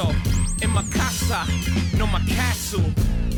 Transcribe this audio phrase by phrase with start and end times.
[0.00, 0.64] paso.
[0.64, 1.46] In my casa,
[1.96, 2.84] no my castle.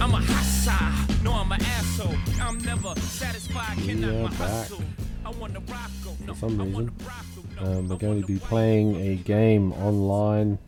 [0.01, 2.15] I'm a hassa, no I'm an asshole.
[2.41, 4.39] I'm never satisfied, cannot We my back.
[4.39, 4.83] hustle.
[5.25, 5.91] I want to rock
[6.27, 6.73] no, For some reason.
[6.73, 7.25] wanna rock
[7.61, 10.59] no, Um, we're going to be playing a game online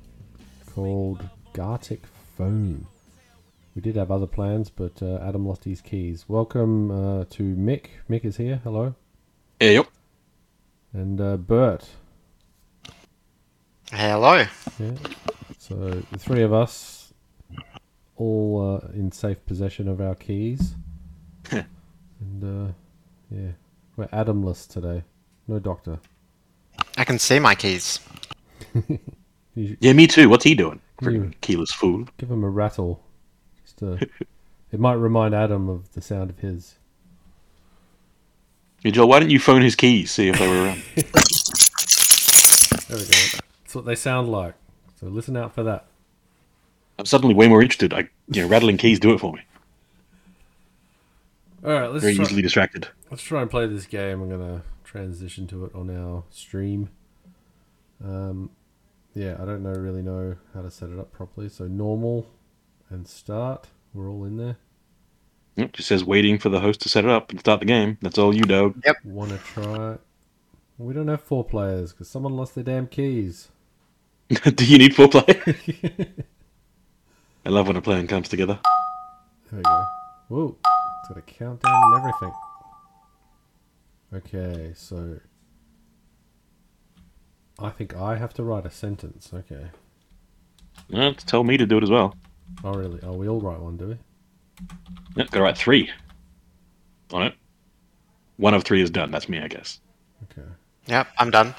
[0.75, 2.03] called Gartic
[2.37, 2.87] Phone.
[3.75, 6.27] We did have other plans, but uh, Adam lost his keys.
[6.29, 7.87] Welcome uh, to Mick.
[8.09, 8.61] Mick is here.
[8.63, 8.95] Hello.
[9.61, 9.87] Yeah, yep.
[10.93, 11.89] And uh, Bert.
[13.91, 14.45] Hello.
[14.79, 14.91] Yeah.
[15.67, 15.75] So
[16.13, 17.15] the three of us,
[18.17, 20.75] all uh, in safe possession of our keys.
[21.51, 21.65] and
[22.43, 22.73] uh,
[23.31, 23.53] yeah,
[23.97, 25.05] we're Adamless today.
[25.49, 26.01] No doctor.
[26.99, 27.99] I can see my keys.
[29.57, 30.29] You Yeah, me too.
[30.29, 30.81] What's he doing?
[31.01, 32.09] You- keyless fool.
[32.19, 33.03] give him a rattle.
[33.63, 33.97] Just uh,
[34.73, 36.75] it might remind Adam of the sound of his.
[38.83, 40.83] Hey, Joel, why don't you phone his keys, see if they were around?
[42.89, 43.39] There we go.
[43.63, 44.55] That's what they sound like.
[45.05, 45.85] So listen out for that.
[46.99, 47.93] I'm suddenly way more interested.
[47.93, 49.43] I, you know, rattling keys do it for me.
[51.63, 52.89] All right, let's Very try, easily distracted.
[53.11, 54.23] let's try and play this game.
[54.23, 56.89] I'm gonna transition to it on our stream.
[58.03, 58.49] Um,
[59.15, 61.51] yeah, I don't know really know how to set it up properly.
[61.51, 62.27] So normal
[62.89, 63.69] and start.
[63.93, 64.57] We're all in there.
[65.57, 67.99] Yep, just says waiting for the host to set it up and start the game.
[68.01, 68.81] That's all you, dog.
[68.87, 68.97] Yep.
[69.05, 69.99] Want to try?
[70.79, 73.49] We don't have four players because someone lost their damn keys.
[74.55, 75.57] do you need four players?
[77.47, 78.59] I love when a plan comes together.
[79.51, 79.85] There we go.
[80.29, 80.57] Whoa,
[81.01, 82.33] it's got a countdown and everything.
[84.15, 85.21] Okay, so
[87.59, 89.31] I think I have to write a sentence.
[89.33, 89.67] Okay.
[90.91, 92.17] Well, tell me to do it as well.
[92.63, 93.01] Oh really?
[93.03, 93.99] Oh, we all write one, do we?
[95.17, 95.91] Yep, gotta write three
[97.13, 97.35] on it.
[98.37, 99.11] One of three is done.
[99.11, 99.81] That's me, I guess.
[100.31, 100.49] Okay.
[100.87, 101.55] Yep, I'm done.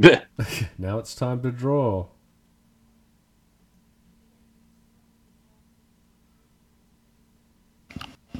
[0.00, 0.22] Bleh.
[0.78, 2.06] Now it's time to draw.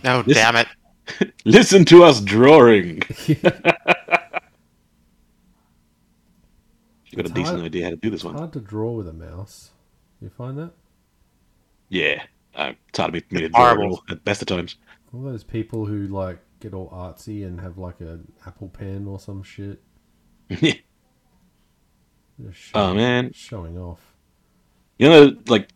[0.04, 0.66] Oh, This- damn it.
[1.44, 3.03] Listen to us drawing.
[3.26, 3.56] you got
[7.16, 8.34] a decent hard- idea how to do this one.
[8.34, 9.70] hard to draw with a mouse.
[10.20, 10.72] You find that?
[11.88, 12.22] Yeah,
[12.54, 13.84] uh, it's hard to me to draw Horrible.
[13.84, 14.76] at all at best of times.
[15.12, 19.19] All those people who like get all artsy and have like an Apple Pen or
[19.19, 19.82] some shit.
[22.44, 22.50] Yeah.
[22.50, 24.00] Just oh man, showing off.
[24.98, 25.68] you know, like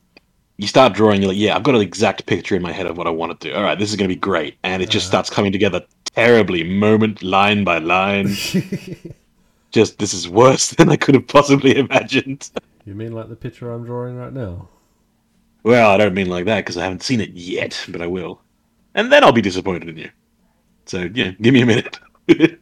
[0.56, 2.97] you start drawing, you're like, yeah, I've got an exact picture in my head of
[2.97, 3.54] what I want to do.
[3.54, 5.10] All right, this is going to be great, and it just Uh-huh.
[5.25, 8.28] starts coming together terribly, moment line by line.
[9.72, 12.50] just this is worse than I could have possibly imagined.
[12.84, 14.69] you mean like the picture I'm drawing right now?
[15.64, 18.41] Well, I don't mean like that because I haven't seen it yet, but I will,
[18.94, 20.10] and then I'll be disappointed in you.
[20.86, 21.98] So yeah, give me a minute.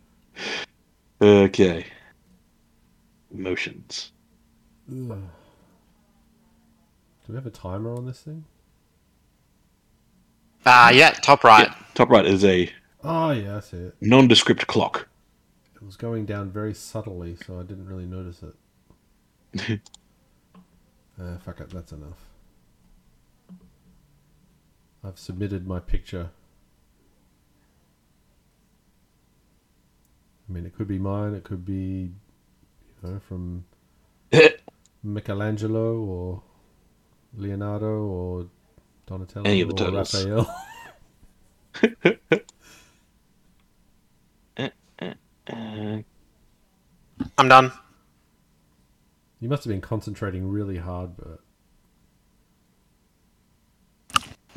[1.20, 1.84] okay.
[3.32, 4.12] Emotions.
[4.88, 5.19] Ugh.
[7.25, 8.44] Do we have a timer on this thing?
[10.66, 11.69] Ah, yeah, top right.
[11.69, 12.70] Yeah, top right is a
[13.04, 13.97] Oh yeah, I see it.
[14.03, 15.09] nondescript clock.
[15.75, 18.54] It was going down very subtly, so I didn't really notice it.
[21.20, 22.26] uh, fuck it, that's enough.
[25.04, 26.31] I've submitted my picture.
[30.49, 31.34] I mean, it could be mine.
[31.34, 32.14] It could be, you
[33.02, 33.64] know, from
[35.02, 36.42] Michelangelo or
[37.36, 38.46] Leonardo or
[39.06, 40.14] Donatello Any of the or turtles.
[40.24, 40.54] Raphael.
[47.38, 47.72] I'm done.
[49.40, 51.40] You must have been concentrating really hard, but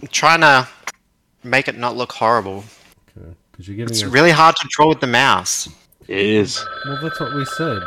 [0.02, 0.68] I'm trying to
[1.44, 2.64] make it not look horrible.
[3.18, 4.10] okay, because you're giving It's us.
[4.10, 5.68] really hard to draw with the mouse.
[6.08, 6.64] it is.
[6.86, 7.82] Well, that's what we said.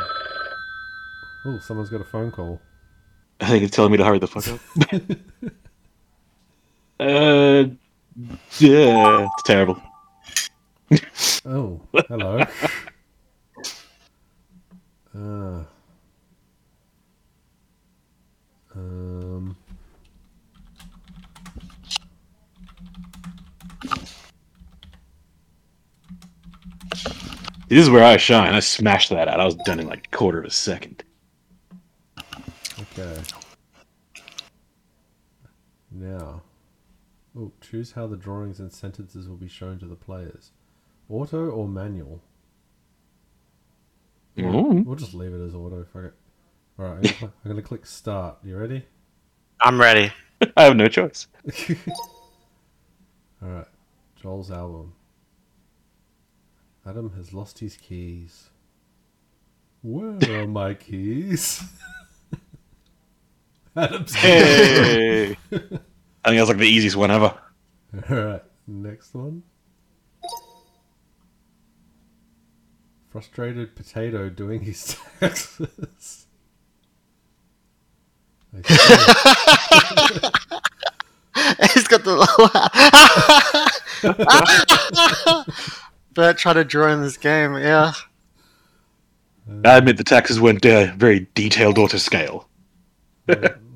[1.45, 2.59] Oh, someone's got a phone call.
[3.39, 4.59] I think it's telling me to hurry the fuck up.
[6.99, 7.65] uh,
[8.59, 9.81] yeah, it's terrible.
[11.45, 12.39] Oh, hello.
[15.15, 15.63] uh,
[18.75, 19.55] um,
[27.69, 28.55] This is where I shine.
[28.55, 29.39] I smashed that out.
[29.39, 31.03] I was done in like a quarter of a second.
[32.99, 33.21] Okay.
[35.91, 36.43] Now,
[37.37, 40.51] oh, choose how the drawings and sentences will be shown to the players.
[41.09, 42.21] Auto or manual?
[44.37, 44.85] Mm.
[44.85, 45.83] We'll just leave it as auto.
[45.91, 46.13] Fuck it.
[46.77, 48.37] All right, I'm gonna, cl- I'm gonna click start.
[48.43, 48.85] You ready?
[49.61, 50.13] I'm ready.
[50.57, 51.27] I have no choice.
[53.41, 53.67] All right,
[54.21, 54.93] Joel's album.
[56.85, 58.49] Adam has lost his keys.
[59.81, 61.63] Where are my keys?
[63.79, 65.31] Adam's Hey!
[65.31, 65.77] I think
[66.23, 67.33] that's like the easiest one ever.
[68.09, 69.43] All right, next one.
[73.09, 76.27] Frustrated potato doing his taxes.
[81.73, 82.25] He's got the.
[86.13, 87.93] Bert tried to draw in this game, yeah.
[89.65, 92.47] I admit the taxes weren't uh, very detailed or to scale.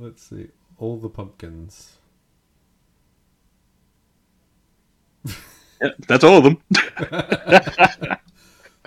[0.03, 0.47] Let's see.
[0.77, 1.93] All the pumpkins.
[6.07, 6.57] That's all of them.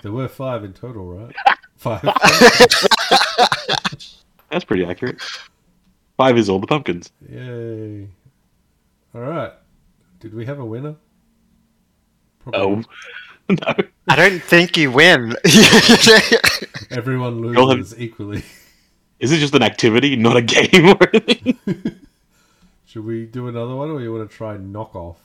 [0.03, 1.35] There were five in total, right?
[1.75, 2.03] Five.
[4.51, 5.19] That's pretty accurate.
[6.17, 7.11] Five is all the pumpkins.
[7.27, 8.07] Yay.
[9.15, 9.53] All right.
[10.19, 10.95] Did we have a winner?
[12.53, 12.83] Oh,
[13.49, 13.73] no.
[14.07, 15.33] I don't think you win.
[16.91, 17.79] Everyone Go ahead.
[17.79, 18.43] loses equally.
[19.19, 21.57] Is it just an activity, not a game or anything?
[22.85, 25.17] Should we do another one, or you want to try knock off?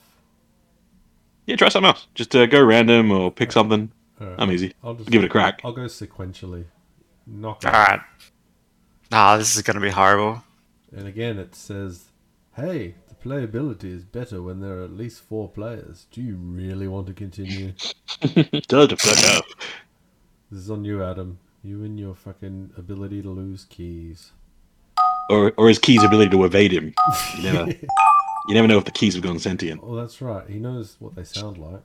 [1.45, 2.07] yeah, try something else.
[2.15, 3.91] Just uh, go random or pick something.
[4.21, 4.35] All right.
[4.39, 4.73] I'm easy.
[4.83, 5.61] I'll just Give it a crack.
[5.63, 6.65] I'll go sequentially.
[7.27, 7.73] Knock off.
[7.73, 7.99] Alright.
[9.11, 10.43] Nah, this is gonna be horrible.
[10.95, 12.05] And again, it says,
[12.55, 16.07] "Hey, the playability is better when there are at least four players.
[16.11, 17.71] Do you really want to continue?"
[18.67, 19.45] Tell it fuck off.
[20.51, 21.39] This is on you, Adam.
[21.63, 24.33] You and your fucking ability to lose keys.
[25.29, 26.93] Or, or his key's ability to evade him.
[27.37, 29.79] You never, you never know if the keys have gone sentient.
[29.83, 30.47] Oh, that's right.
[30.49, 31.81] He knows what they sound like.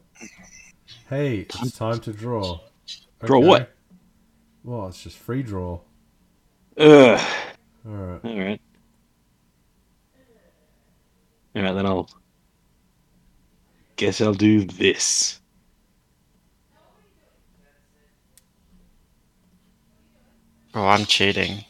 [1.09, 2.59] Hey, it's time to draw.
[3.25, 3.73] Draw what?
[4.65, 5.81] Well, it's just free draw.
[6.77, 7.21] Ugh.
[7.87, 8.21] All right.
[8.25, 8.61] All right.
[11.57, 12.11] All right, then I'll.
[13.97, 15.41] Guess I'll do this.
[20.79, 21.65] Oh, I'm cheating.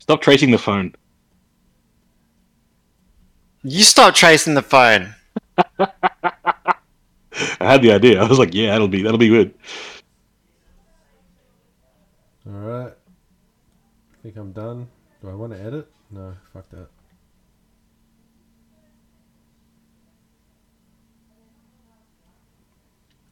[0.00, 0.92] Stop tracing the phone.
[3.62, 5.14] You stop tracing the phone.
[5.78, 6.74] I
[7.60, 8.20] had the idea.
[8.20, 9.54] I was like, yeah, that'll be that'll be good.
[12.44, 12.92] All right.
[12.92, 14.88] I think I'm done.
[15.22, 15.88] Do I want to edit?
[16.10, 16.88] No, fuck that.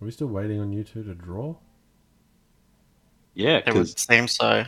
[0.00, 1.56] Are we still waiting on you two to draw?
[3.34, 4.64] Yeah, It would seem so.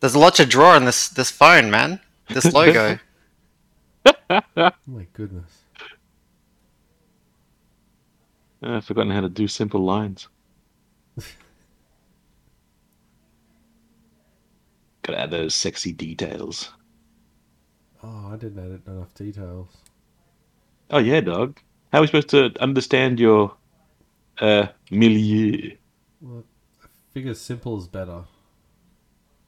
[0.00, 2.00] There's a lot to draw on this this phone, man.
[2.28, 2.98] This logo.
[4.06, 5.62] Oh my goodness.
[8.62, 10.28] I've forgotten how to do simple lines.
[15.02, 16.70] Gotta add those sexy details.
[18.02, 19.68] Oh, I didn't add enough details.
[20.90, 21.58] Oh yeah, dog.
[21.92, 23.54] How are we supposed to understand your
[24.40, 25.76] uh milieu?
[26.20, 26.49] Well, I
[27.12, 28.24] figure simple is better.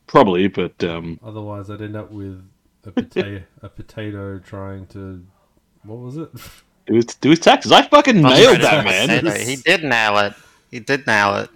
[0.07, 2.45] Probably, but um, Otherwise, I'd end up with
[2.85, 5.25] a potato, a potato trying to.
[5.85, 6.31] What was it?
[6.87, 7.73] do his do his taxes.
[7.73, 9.25] I fucking nailed that, man.
[9.47, 10.35] He did nail it.
[10.71, 11.51] He did nail it.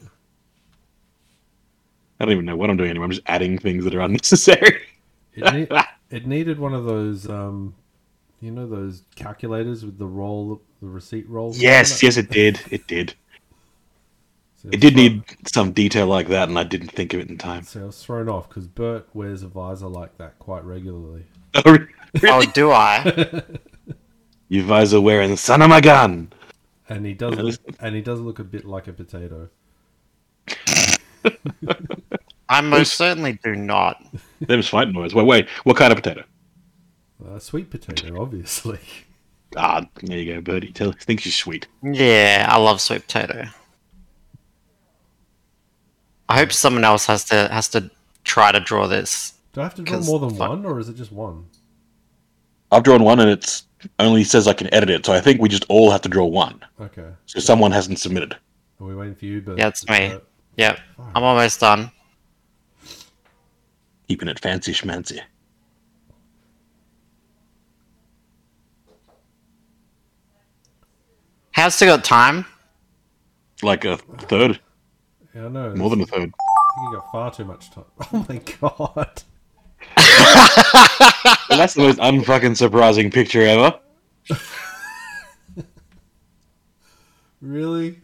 [2.19, 3.07] I don't even know what I'm doing anymore.
[3.07, 4.81] I'm just adding things that are unnecessary.
[5.35, 5.81] It, ne-
[6.11, 7.75] it needed one of those, um,
[8.41, 11.53] you know, those calculators with the roll, the receipt roll.
[11.55, 12.61] yes, yes, it did.
[12.71, 13.15] It did.
[14.67, 17.39] So It did need some detail like that, and I didn't think of it in
[17.39, 17.63] time.
[17.63, 21.27] So I was thrown off because Bert wears a visor like that quite regularly.
[21.65, 21.89] Oh, really?
[22.25, 23.43] Oh, do I?
[24.49, 26.33] You visor wearing son of my gun.
[26.89, 29.49] And he does, Yeah, and he does look a bit like a potato.
[32.49, 34.05] I most certainly do not.
[34.41, 35.15] Them's fight noise.
[35.15, 35.49] Wait, wait.
[35.65, 36.25] What kind of potato?
[37.27, 38.79] Uh, sweet potato, obviously.
[39.57, 40.73] Ah, there you go, Birdie.
[40.73, 41.67] Tell thinks she's sweet.
[41.83, 43.47] Yeah, I love sweet potato.
[46.29, 47.91] I hope someone else has to has to
[48.25, 49.35] try to draw this.
[49.53, 50.49] Do I have to draw 'Cause more than fuck.
[50.51, 51.47] one, or is it just one?
[52.73, 53.65] I've drawn one, and it's
[54.01, 55.07] only says I can edit it.
[55.07, 56.61] So I think we just all have to draw one.
[56.81, 57.07] Okay.
[57.27, 58.37] So someone hasn't submitted.
[58.81, 59.41] Are we waiting for you?
[59.41, 60.09] But Yeah, it's me.
[60.09, 60.27] Bert?
[60.57, 61.07] Yep, Fuck.
[61.15, 61.91] I'm almost done.
[64.09, 65.21] Keeping it fancy schmancy.
[71.53, 72.45] How's still got time?
[73.63, 74.61] Like a third,
[75.37, 75.75] Yeah, I know.
[75.75, 76.23] more than a third.
[76.23, 76.33] I think
[76.91, 77.85] you got far too much time.
[78.13, 79.23] Oh my god.
[79.99, 83.79] Well, that's the most unfucking surprising picture ever.
[87.43, 88.01] Really?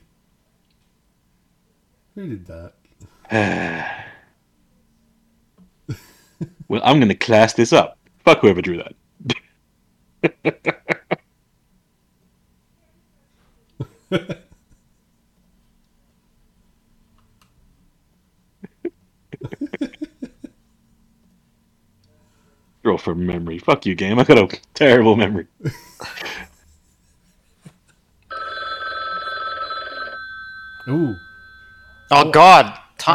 [2.14, 2.74] Who did that?
[6.68, 7.98] Well, I'm going to class this up.
[8.24, 8.82] Fuck whoever drew
[10.42, 10.82] that.
[22.82, 23.58] Draw from memory.
[23.58, 24.18] Fuck you, game.
[24.18, 25.46] I got a terrible memory.
[30.88, 31.14] Ooh,
[32.10, 32.76] Oh God.
[32.98, 33.12] Ti-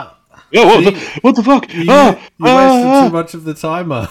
[0.52, 1.72] Yo, what, the, what the fuck?
[1.74, 4.08] you, Ah, you wasted ah, too much of the timer.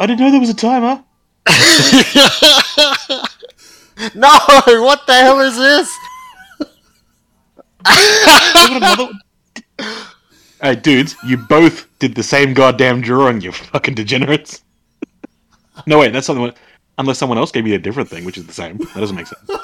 [0.00, 1.02] I didn't know there was a timer.
[4.14, 4.28] no,
[4.84, 5.90] what the hell is this?
[10.62, 14.62] Hey, dudes, you both did the same goddamn drawing, you fucking degenerates.
[15.86, 16.52] No, wait, that's something.
[16.98, 18.76] Unless someone else gave me a different thing, which is the same.
[18.76, 19.50] That doesn't make sense.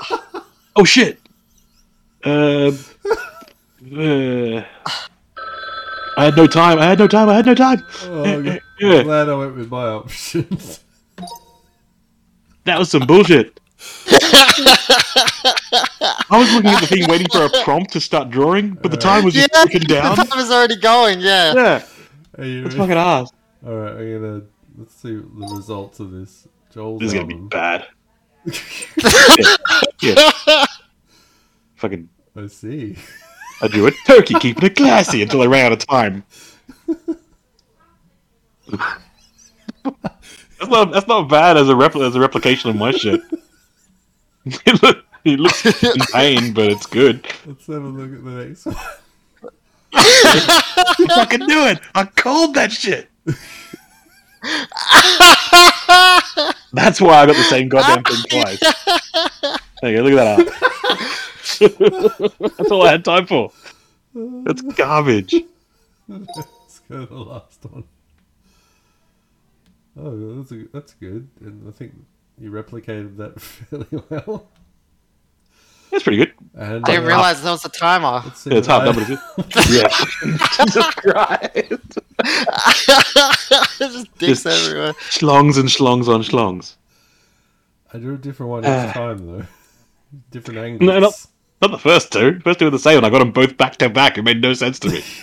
[0.78, 1.18] Oh, shit!
[2.24, 2.70] Uh,
[3.96, 4.62] uh,
[6.18, 7.82] I had no time, I had no time, I had no time!
[8.04, 8.44] Oh, I'm
[8.78, 9.02] Yeah.
[9.02, 10.80] glad I went with my options.
[12.64, 13.58] That was some bullshit.
[14.08, 14.14] I
[16.38, 19.24] was looking at the thing waiting for a prompt to start drawing, but the time
[19.24, 20.16] was just Yeah, ticking down.
[20.16, 21.20] the time is already going.
[21.20, 21.54] Yeah.
[21.54, 21.82] Yeah,
[22.38, 22.78] Are you it's ready?
[22.78, 23.30] fucking ass.
[23.66, 24.42] All right, I'm gonna
[24.78, 26.46] let's see the results of this.
[26.72, 27.48] Joel's This is gonna be album.
[27.48, 27.86] bad.
[30.02, 30.02] yeah.
[30.46, 30.64] yeah.
[31.76, 32.96] Fucking, I see.
[33.62, 36.24] I drew a turkey, keeping it classy until I ran out of time.
[38.62, 43.20] that's not that's not bad as a repl- as a replication of my shit.
[44.44, 47.26] it, look, it looks in pain, but it's good.
[47.46, 48.76] Let's have a look at the next one.
[49.92, 51.80] Fucking do it!
[51.94, 53.08] I called that shit.
[56.72, 58.60] That's why I got the same goddamn thing twice.
[59.82, 60.46] There you go, look at that.
[62.56, 63.50] That's all I had time for.
[64.14, 65.34] That's garbage.
[66.08, 67.84] Let's go to the last one.
[69.98, 71.94] Oh, that's a, that's good, and I think
[72.38, 74.46] you replicated that fairly well.
[75.96, 76.32] That's pretty good.
[76.54, 78.20] And I didn't uh, realize there was a timer.
[78.22, 79.74] let's Yeah, it's what half I- done, but it's good.
[79.74, 79.88] Yeah.
[80.66, 81.98] Jesus Christ.
[83.78, 84.92] Just dicks Just- everywhere.
[85.08, 86.76] Schlongs and schlongs on schlongs.
[87.94, 88.86] I drew a different one Uh.
[88.88, 89.46] each time though.
[90.30, 90.86] Different angles.
[90.86, 91.14] No, not,
[91.62, 92.40] not the first two.
[92.40, 94.18] First two were the same, and I got them both back to back.
[94.18, 95.02] It made no sense to me.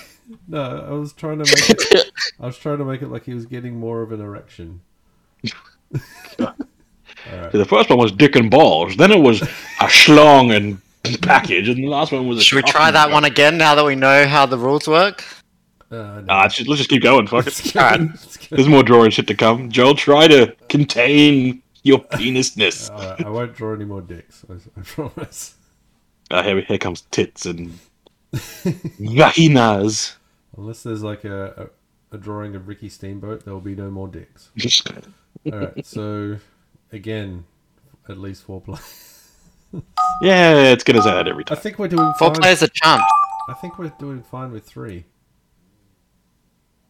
[0.48, 2.12] No, I was trying to make it.
[2.40, 4.82] I was trying to make it like he was getting more of an erection.
[7.52, 8.96] The first one was dick and balls.
[8.98, 10.82] Then it was a schlong and
[11.22, 12.40] package, and the last one was.
[12.40, 15.24] A Should we try that one again now that we know how the rules work?
[15.94, 16.22] Uh, no.
[16.22, 17.28] Nah, let's just, let's just keep going.
[17.28, 17.76] Fuck it.
[17.76, 18.48] Alright.
[18.50, 19.70] There's more drawing shit to come.
[19.70, 22.90] Joel, try to contain your penisness.
[22.92, 24.44] Alright, I won't draw any more dicks.
[24.50, 25.56] I, I promise.
[26.32, 27.78] Uh, here, here comes tits and
[28.34, 30.16] vaginas.
[30.58, 31.70] Unless there's like a,
[32.12, 34.50] a, a drawing of Ricky Steamboat, there will be no more dicks.
[35.46, 36.38] Alright, so
[36.94, 37.46] again,
[38.08, 39.30] at least four players.
[40.22, 41.54] yeah, it's gonna say that every time.
[41.54, 41.64] I time.
[41.64, 42.42] think we're doing Four fine.
[42.42, 43.04] players are chump.
[43.50, 45.06] I think we're doing fine with three.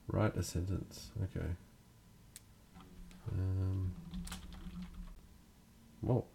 [0.07, 1.11] Write a sentence.
[1.23, 1.45] Okay.
[3.31, 3.93] Um.
[6.01, 6.25] Whoa.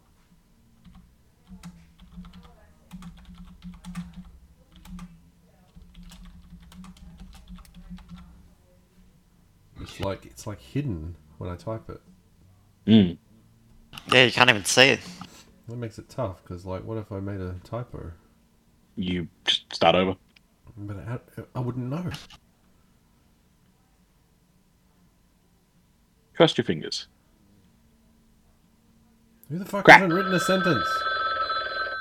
[9.81, 12.01] It's like it's like hidden when I type it.
[12.87, 13.19] Mm.
[14.13, 15.01] Yeah, you can't even see it.
[15.69, 18.13] That makes it tough because, like, what if I made a typo?
[18.97, 20.17] You just start over.
[20.77, 21.19] But I,
[21.55, 22.11] I wouldn't know.
[26.35, 27.09] Cross your fingers.
[29.51, 30.01] Who the fuck Crap.
[30.01, 30.87] hasn't written a sentence?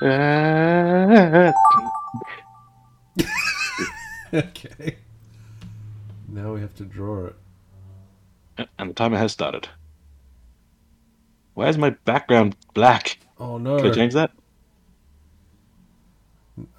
[0.02, 1.52] Uh,
[4.34, 4.96] okay.
[6.28, 8.68] Now we have to draw it.
[8.78, 9.68] and the timer has started.
[11.58, 13.18] Why is my background black?
[13.36, 13.78] Oh no!
[13.78, 14.30] Can I change that?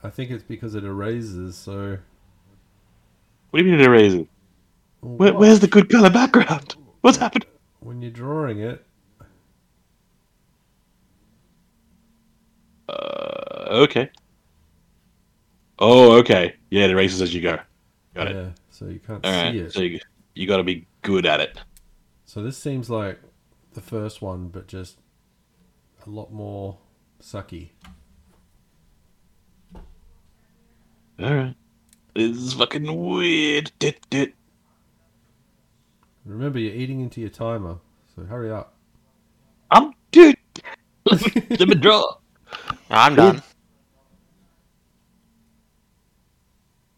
[0.01, 1.57] I think it's because it erases.
[1.57, 1.97] So
[3.49, 4.25] What do you mean it erases?
[5.01, 6.77] Where, where's the good color background?
[7.01, 7.45] What's happened?
[7.81, 8.85] when you're drawing it,
[12.87, 14.09] Uh, okay.
[15.79, 16.55] Oh, okay.
[16.69, 17.59] Yeah, it erases as you go.
[18.13, 18.35] Got it.
[18.37, 18.49] yeah.
[18.69, 19.55] So you can't All see right.
[19.55, 19.73] it.
[19.73, 19.99] So you,
[20.35, 21.59] you got to be good at it.
[22.25, 23.19] So this seems like
[23.73, 24.97] the first one, but just
[26.05, 26.77] a lot more
[27.21, 27.69] sucky.
[31.19, 31.55] All right.
[32.15, 33.71] This is fucking weird.
[33.79, 34.33] Dit, dit.
[36.25, 37.77] Remember, you're eating into your timer,
[38.15, 38.73] so hurry up.
[39.71, 40.35] I'm dude.
[41.05, 42.17] Let me draw.
[42.89, 43.41] I'm done.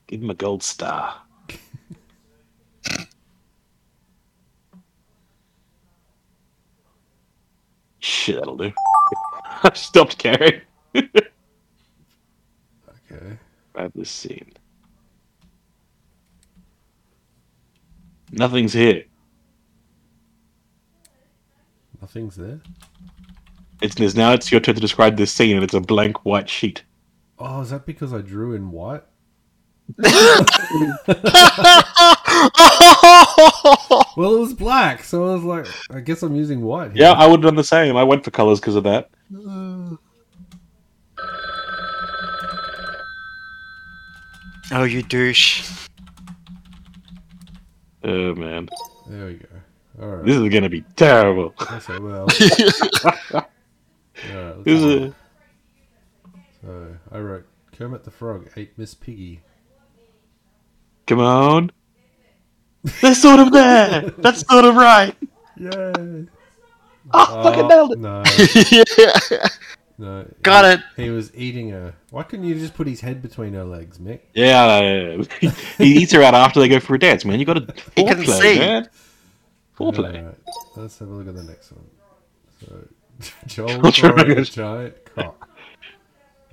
[0.08, 1.22] Give him a gold star.
[8.02, 8.74] Shit, that'll do.
[9.64, 10.62] I stopped caring.
[10.96, 11.12] Okay.
[13.74, 14.52] Grab this scene.
[18.32, 19.04] Nothing's here.
[22.02, 22.60] Nothing's there.
[23.82, 26.50] It's, it's now it's your turn to describe this scene, and it's a blank white
[26.50, 26.84] sheet.
[27.38, 29.04] Oh, is that because I drew in white?
[34.18, 36.92] Well, it was black, so I was like, I guess I'm using white.
[36.92, 37.04] Here.
[37.04, 37.96] Yeah, I would have done the same.
[37.96, 39.10] I went for colors because of that.
[39.34, 39.96] Uh.
[44.74, 45.70] Oh, you douche.
[48.04, 48.68] Oh man,
[49.08, 49.48] There we go.
[50.02, 50.26] All right.
[50.26, 51.54] this is gonna be terrible.
[51.62, 52.28] Okay, well.
[53.34, 55.14] Alright, This is a-
[56.62, 57.46] So I wrote
[57.78, 59.42] Kermit the Frog ate Miss Piggy.
[61.06, 61.72] Come on.
[63.02, 64.12] That's sort of there.
[64.18, 65.16] That's sort of right.
[65.58, 66.28] Yay!
[67.14, 68.00] Ah, oh, fucking nailed it.
[68.00, 68.24] No,
[68.72, 69.48] yeah.
[69.98, 70.26] no.
[70.44, 71.06] Got he, it.
[71.06, 71.94] He was eating her.
[72.10, 74.22] Why couldn't you just put his head between her legs, Mick?
[74.34, 75.22] Yeah,
[75.78, 77.40] he eats her out after they go for a dance, man.
[77.40, 78.60] You got to He can foreplay, see.
[78.60, 78.90] man.
[79.78, 80.18] Foreplay.
[80.18, 80.38] Alright,
[80.76, 81.86] let's have a look at the next one.
[82.66, 82.88] So,
[83.48, 85.50] Joel What's a giant cock.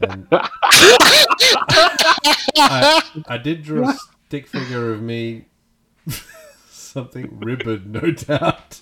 [0.00, 0.26] And
[2.56, 5.46] I, I did draw a stick figure of me,
[6.70, 8.80] something ribbon, no doubt.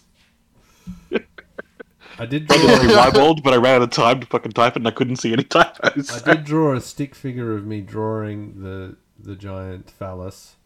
[2.18, 3.04] I did I was draw.
[3.04, 5.32] ribald, but I ran out of time to fucking type it, and I couldn't see
[5.32, 6.22] any typos.
[6.26, 10.56] I did draw a stick figure of me drawing the the giant phallus.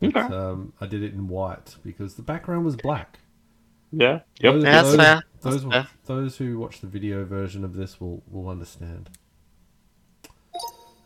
[0.00, 0.34] But, Okay.
[0.34, 3.20] um, I did it in white because the background was black.
[3.92, 4.20] Yeah.
[4.40, 4.54] Yep.
[4.54, 5.22] Those, that's those, fair.
[5.42, 5.88] Those, That's fair.
[6.06, 9.10] those who watch the video version of this will will understand.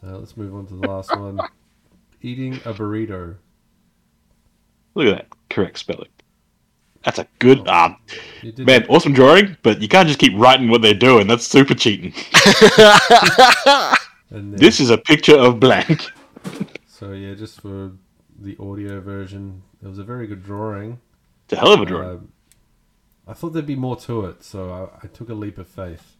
[0.02, 1.38] Uh, let's move on to the last one.
[2.22, 3.36] Eating a burrito.
[4.98, 5.38] Look at that.
[5.48, 6.08] Correct spelling.
[7.04, 7.62] That's a good.
[7.68, 7.96] Ah,
[8.42, 11.28] You man, awesome drawing, but you can't just keep writing what they're doing.
[11.28, 12.12] That's super cheating.
[14.30, 16.04] and then, This is a picture of blank.
[16.88, 17.92] so yeah, just for
[18.40, 20.98] the audio version, it was a very good drawing.
[21.44, 22.08] It's a hell of a drawing.
[22.08, 22.32] Um,
[23.28, 26.16] I thought there'd be more to it, so I, I took a leap of faith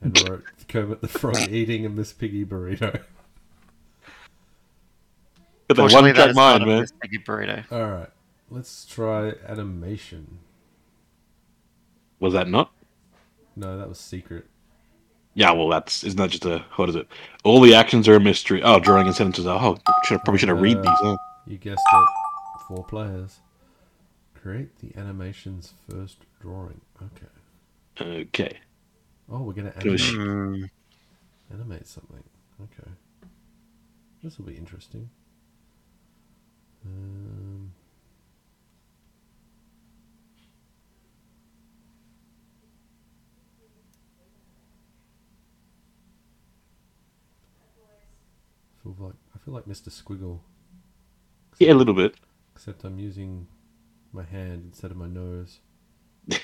[0.00, 3.02] and wrote Kermit the Frog eating a Miss Piggy burrito.
[5.68, 6.80] Got that one track mind, man.
[6.80, 7.64] Miss Piggy burrito.
[7.72, 8.10] All right,
[8.50, 10.38] let's try animation.
[12.18, 12.72] Was that not?
[13.56, 14.46] No, that was secret.
[15.34, 17.06] Yeah, well, that's isn't that just a what is it?
[17.44, 18.62] All the actions are a mystery.
[18.62, 19.46] Oh, drawing and sentences.
[19.46, 20.98] Oh, should probably should have read Uh, these.
[21.00, 21.16] Huh?
[21.46, 22.08] You guessed it.
[22.68, 23.38] Four players.
[24.34, 26.80] Create the animation's first drawing.
[27.02, 28.20] Okay.
[28.22, 28.58] Okay.
[29.30, 30.70] Oh, we're gonna animate,
[31.52, 32.24] animate something.
[32.62, 32.90] Okay.
[34.22, 35.08] This will be interesting.
[36.84, 37.72] Um,
[48.98, 49.88] like I feel like Mr.
[49.90, 50.40] Squiggle,
[51.58, 52.14] Yeah, a little bit.
[52.54, 53.46] except I'm using
[54.12, 55.60] my hand instead of my nose.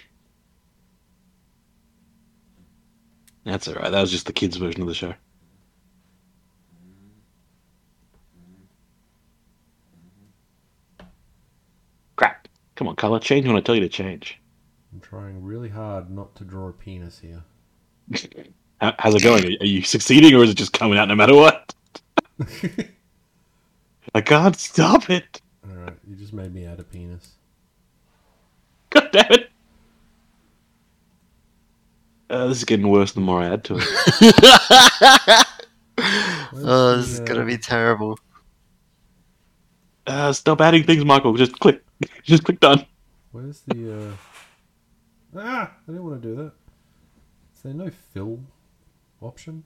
[3.44, 3.90] That's all right.
[3.90, 5.14] That was just the kids' version of the show.
[12.16, 12.48] Crap.
[12.74, 13.18] Come on, color.
[13.18, 14.40] Change when I tell you to change.
[14.92, 17.42] I'm trying really hard not to draw a penis here.
[18.80, 19.44] How's it going?
[19.60, 21.74] Are you succeeding, or is it just coming out no matter what?
[24.14, 25.40] I can't stop it.
[25.68, 27.32] Alright, you just made me add a penis.
[28.90, 29.50] God damn it.
[32.28, 33.84] Uh, this is getting worse the more I add to it.
[36.50, 38.18] Where's Oh, the, this is uh, gonna be terrible.
[40.06, 41.34] Uh, stop adding things, Michael.
[41.34, 41.82] Just click.
[42.22, 42.84] Just click done.
[43.32, 44.12] Where's the uh
[45.38, 45.72] Ah!
[45.86, 46.52] I didn't want to do that.
[47.54, 48.40] Is there no fill
[49.20, 49.64] option?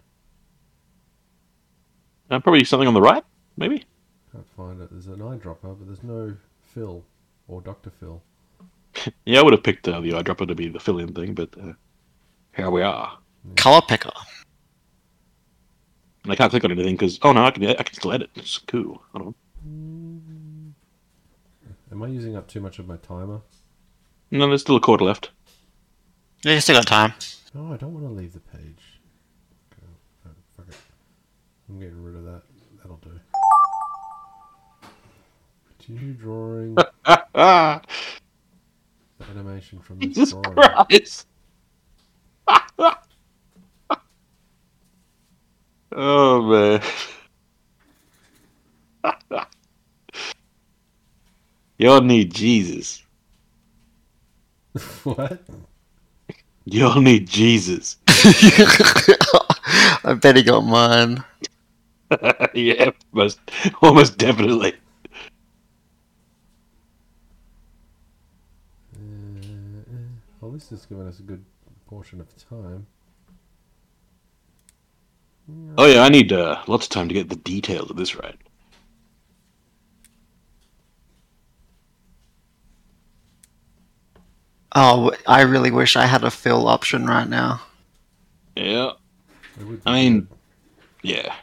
[2.30, 3.24] Uh, probably something on the right,
[3.56, 3.84] maybe.
[4.32, 4.88] Can't find it.
[4.90, 7.04] There's an eyedropper, but there's no Phil
[7.48, 7.90] or Dr.
[7.90, 8.22] Phil.
[9.24, 11.72] Yeah, I would have picked uh, the eyedropper to be the fill-in thing, but uh,
[12.54, 13.18] here we are.
[13.56, 14.10] Color picker.
[16.24, 18.30] And I can't click on anything because oh no, I can I can still edit.
[18.34, 19.00] It's cool.
[19.14, 19.36] I don't.
[21.92, 23.40] Am I using up too much of my timer?
[24.30, 25.30] No, there's still a quarter left.
[26.44, 27.14] Yeah, you still got time.
[27.54, 29.00] No, I don't want to leave the page.
[29.72, 29.86] Okay,
[30.24, 30.76] no, fuck it.
[31.70, 32.42] I'm getting rid of that.
[32.78, 33.12] That'll do.
[35.78, 37.80] Continue drawing the
[39.30, 40.56] animation from this Jesus drawing.
[40.56, 41.28] Christ!
[45.92, 46.82] oh man.
[51.78, 53.04] Y'all need Jesus.
[55.04, 55.40] what?
[56.64, 57.96] Y'all need Jesus.
[60.02, 61.22] I bet he got mine.
[62.54, 63.40] yeah, most
[63.82, 64.74] almost definitely.
[68.94, 70.08] Uh, uh,
[70.40, 71.44] Well, this has given us a good
[71.86, 72.86] portion of time.
[75.76, 78.38] Oh yeah, I need uh, lots of time to get the details of this right.
[84.74, 87.60] Oh, I really wish I had a fill option right now.
[88.56, 88.92] Yeah,
[89.86, 90.28] I mean, good.
[91.02, 91.34] yeah.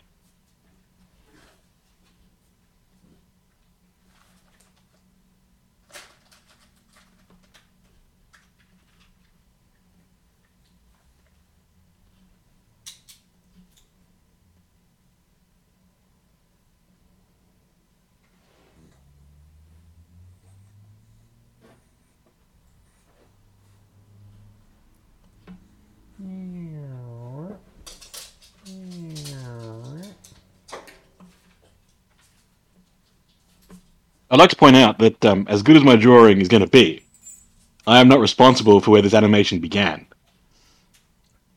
[34.30, 36.70] I'd like to point out that um, as good as my drawing is going to
[36.70, 37.02] be,
[37.86, 40.06] I am not responsible for where this animation began.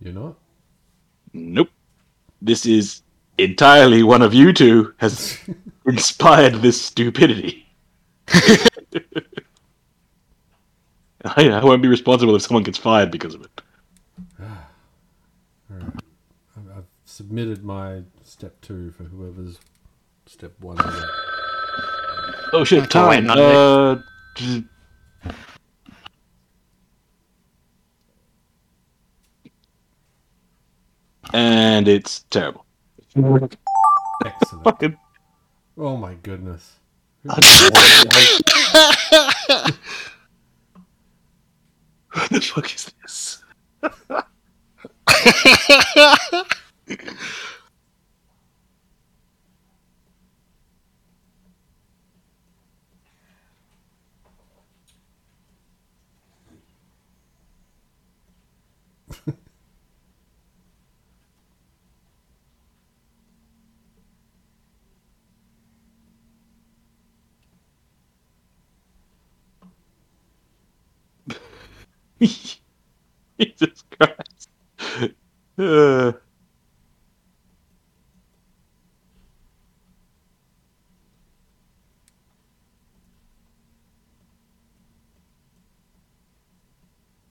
[0.01, 0.37] You're not?
[1.33, 1.71] Nope.
[2.41, 3.03] This is
[3.39, 5.39] entirely one of you two has
[5.87, 7.67] inspired this stupidity.
[11.23, 13.61] I, I won't be responsible if someone gets fired because of it.
[15.71, 15.95] Alright.
[16.57, 19.59] I've, I've submitted my step two for whoever's
[20.27, 20.79] step one.
[22.53, 22.61] Is.
[22.61, 23.39] Oh shit, Okay, wait, time.
[23.39, 23.97] Uh,
[24.37, 24.65] d-
[31.33, 32.65] and it's terrible.
[34.25, 34.97] Excellent.
[35.79, 36.77] Oh my goodness.
[37.23, 37.37] what
[42.31, 43.43] the fuck is this?
[73.41, 74.49] Jesus Christ.
[75.59, 76.13] Uh,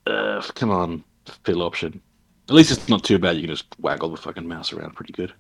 [0.08, 1.06] uh, come on,
[1.46, 2.02] fill option.
[2.50, 3.38] At least it's not too bad.
[3.38, 5.34] You can just waggle the fucking mouse around pretty good.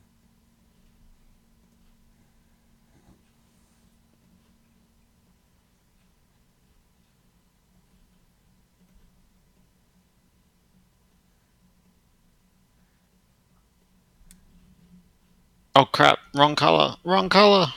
[15.76, 16.20] Oh crap!
[16.36, 16.96] Wrong color.
[17.04, 17.68] Wrong color.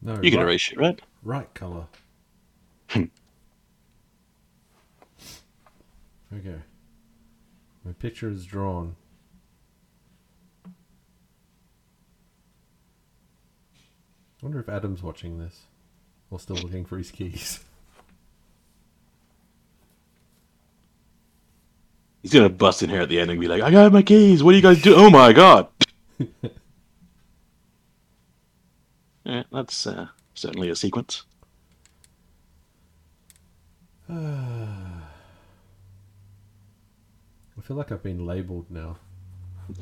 [0.00, 1.00] No, You can right, erase shit, right?
[1.22, 1.86] right color.
[2.88, 3.04] Hmm.
[6.34, 6.54] okay.
[7.84, 8.94] My picture is drawn.
[10.66, 10.70] I
[14.42, 15.62] wonder if Adam's watching this
[16.30, 17.64] or still looking for his keys.
[22.22, 24.42] He's gonna bust in here at the end and be like, "I got my keys.
[24.42, 24.94] What do you guys do?
[24.94, 25.68] Oh my god!"
[29.24, 31.24] yeah, that's uh, certainly a sequence.
[34.10, 35.02] I
[37.62, 38.96] feel like I've been labelled now.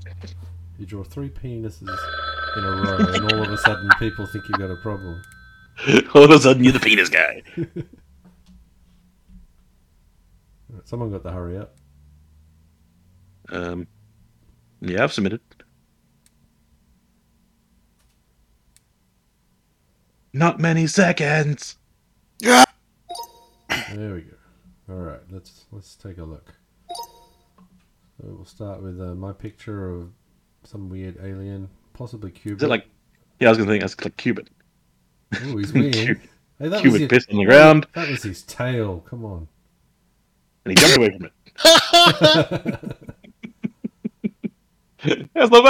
[0.78, 1.88] You draw three penises
[2.54, 5.22] in a row, and all of a sudden people think you've got a problem.
[6.14, 7.42] All of a sudden, you're the penis guy.
[10.84, 11.76] Someone got the hurry up.
[13.50, 13.86] Um,
[14.80, 15.40] yeah, I've submitted.
[20.36, 21.76] Not many seconds.
[22.40, 22.64] There
[23.90, 24.36] we go.
[24.90, 26.52] All right, let's let's take a look.
[26.90, 30.10] So we'll start with uh, my picture of
[30.62, 32.58] some weird alien, possibly Cuban.
[32.58, 32.84] Is it like?
[33.40, 34.46] Yeah, I was gonna think that's like Cuban.
[35.42, 35.92] Oh, he's winning.
[35.92, 36.20] Cube-
[36.58, 39.00] Hey, that was Cuban his, piss on the ground, That was his tail.
[39.08, 39.46] Come on.
[40.64, 41.32] and he jumped away from it.
[45.34, 45.64] That's not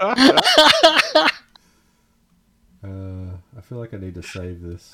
[0.00, 1.30] bad.
[3.66, 4.92] I feel like I need to save this.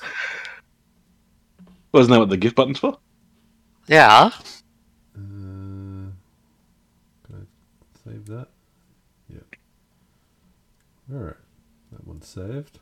[1.91, 2.97] Wasn't that what the gift button's for?
[3.85, 4.31] Yeah.
[5.15, 6.09] Uh,
[7.23, 7.45] can I
[8.03, 8.47] save that?
[9.29, 9.45] Yep.
[11.13, 11.35] All right,
[11.91, 12.79] that one's saved.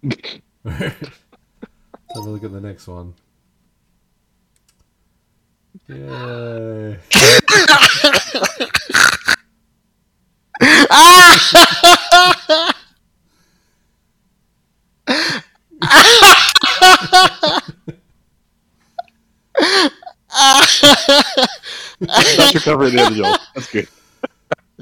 [0.04, 1.10] Let's have
[2.14, 3.14] a look at the next one.
[5.88, 6.98] Yay!
[22.06, 23.36] That's your cover at the end, Joel.
[23.54, 23.88] That's good.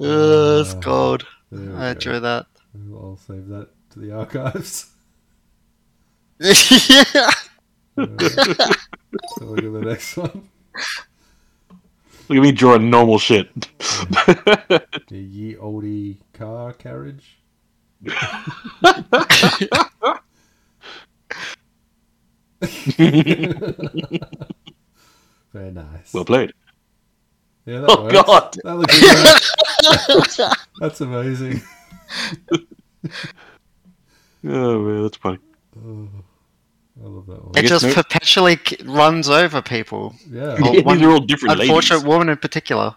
[0.00, 1.26] Uh, it's gold.
[1.50, 1.90] There we I go.
[1.90, 2.46] enjoy that.
[2.92, 4.90] I'll save that to the archives.
[6.40, 7.30] yeah.
[7.98, 8.30] Alright.
[9.36, 10.48] so look at the next one.
[12.28, 13.50] Look at me drawing normal shit.
[15.08, 17.38] The ye oldie car carriage.
[25.52, 26.12] Very nice.
[26.14, 26.52] well played.
[27.68, 28.14] Yeah, that Oh works.
[28.14, 28.56] god.
[28.64, 30.56] That looks great.
[30.80, 31.62] That's amazing.
[34.44, 35.38] Oh man, that's funny.
[35.76, 36.08] Oh,
[37.02, 37.52] I love that one.
[37.56, 40.14] It just no- perpetually runs over people.
[40.30, 42.08] Yeah, These one are all different Unfortunate ladies.
[42.08, 42.94] woman in particular.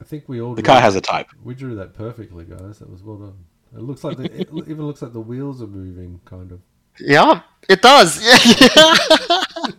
[0.00, 0.54] I think we all.
[0.56, 1.28] The drew- car has a type.
[1.44, 2.80] We drew that perfectly, guys.
[2.80, 3.44] That was well done.
[3.76, 6.60] It looks like the, it even looks like the wheels are moving, kind of.
[7.00, 8.20] Yeah, it does.
[8.20, 8.36] Yeah.
[8.36, 9.72] I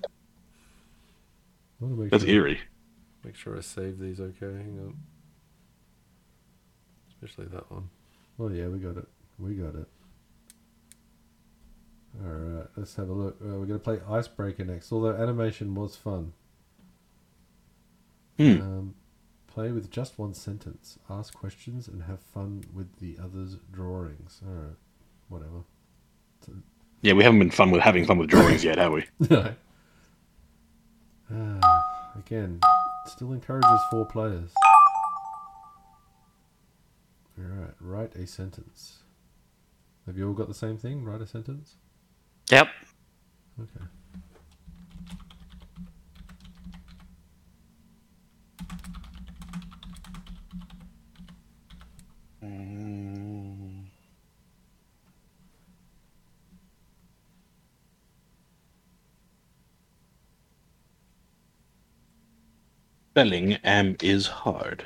[1.81, 2.59] want to make That's sure, eerie.
[3.23, 4.45] Make sure I save these okay.
[4.45, 4.97] Hang on.
[7.09, 7.89] Especially that one.
[8.39, 9.07] Oh yeah, we got it.
[9.39, 9.87] We got it.
[12.23, 13.37] All right, let's have a look.
[13.41, 14.91] Uh, we're gonna play Icebreaker next.
[14.91, 16.33] Although animation was fun.
[18.37, 18.61] Hmm.
[18.61, 18.95] Um,
[19.47, 20.99] play with just one sentence.
[21.09, 24.41] Ask questions and have fun with the others' drawings.
[24.45, 24.75] All right,
[25.29, 25.63] whatever.
[27.01, 29.05] Yeah, we haven't been fun with having fun with drawings yet, have we?
[29.29, 29.53] No.
[31.33, 32.59] Ah, again,
[33.05, 34.51] still encourages four players.
[37.39, 38.99] Alright, write a sentence.
[40.05, 41.03] Have you all got the same thing?
[41.03, 41.75] Write a sentence?
[42.51, 42.67] yep.
[43.59, 43.85] Okay.
[52.43, 53.22] Mm.
[63.13, 64.85] Spelling am is hard.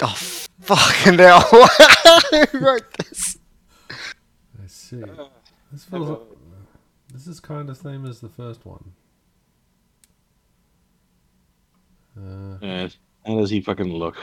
[0.00, 0.14] Oh
[0.60, 1.42] fucking hell!
[1.42, 3.36] Who wrote this?
[3.90, 5.02] I see.
[5.70, 6.20] This feels like,
[7.12, 8.92] this is kind of same as the first one.
[12.16, 12.88] Uh, Uh,
[13.26, 14.16] how does he fucking look?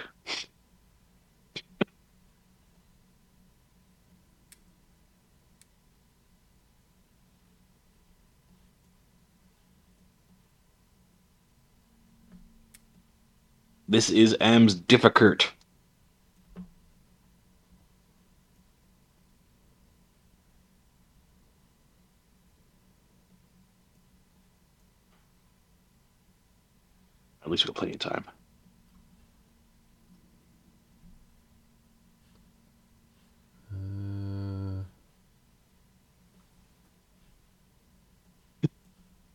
[13.90, 15.52] This is Am's difficult.
[27.42, 28.26] At least we've got plenty of time.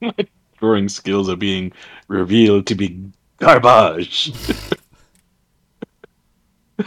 [0.01, 0.13] uh,
[0.61, 1.73] Drawing skills are being
[2.07, 4.33] revealed to be garbage.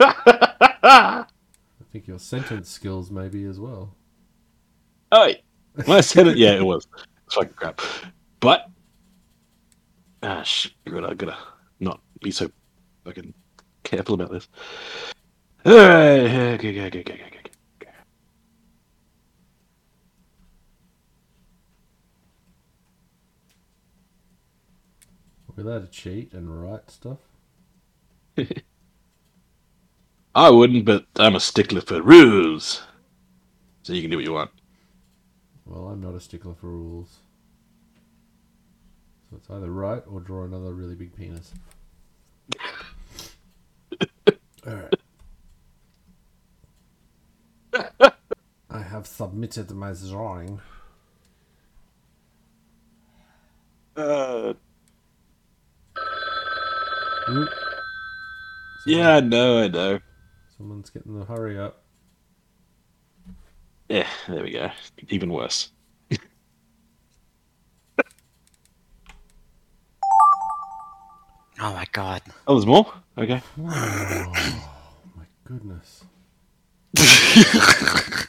[0.00, 1.24] I
[1.92, 3.94] think your sentence skills maybe as well.
[5.10, 5.32] Oh,
[5.84, 6.86] when I said it, yeah, it was.
[7.26, 7.80] It's fucking crap.
[8.40, 8.68] But,
[10.22, 10.72] ah, shit.
[10.86, 11.36] I gotta
[11.80, 12.50] not be so
[13.04, 13.34] fucking
[13.82, 14.48] careful about this.
[15.64, 16.20] All right,
[16.54, 17.00] okay, okay, okay.
[17.00, 17.31] okay.
[25.56, 27.18] We allowed to cheat and write stuff?
[30.34, 32.82] I wouldn't, but I'm a stickler for rules,
[33.82, 34.50] so you can do what you want.
[35.66, 37.18] Well, I'm not a stickler for rules.
[39.30, 41.52] So it's either write or draw another really big penis.
[44.66, 44.94] Alright.
[48.70, 50.60] I have submitted my drawing.
[53.94, 54.54] Uh,
[57.28, 57.48] Oop.
[58.86, 60.00] yeah, I know, I know.
[60.56, 61.84] Someone's getting the hurry up.
[63.88, 64.70] Yeah, there we go.
[65.08, 65.70] Even worse.
[71.60, 72.22] Oh my god.
[72.48, 72.92] Oh, there's more.
[73.16, 73.40] Okay.
[73.60, 74.32] Oh,
[75.16, 76.04] my goodness.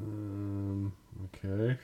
[0.00, 0.92] Um,
[1.26, 1.78] okay.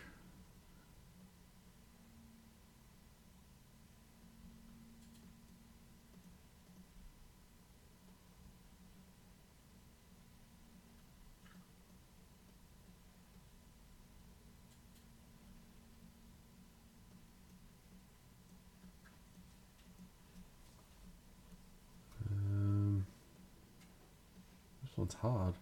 [25.20, 25.54] hard.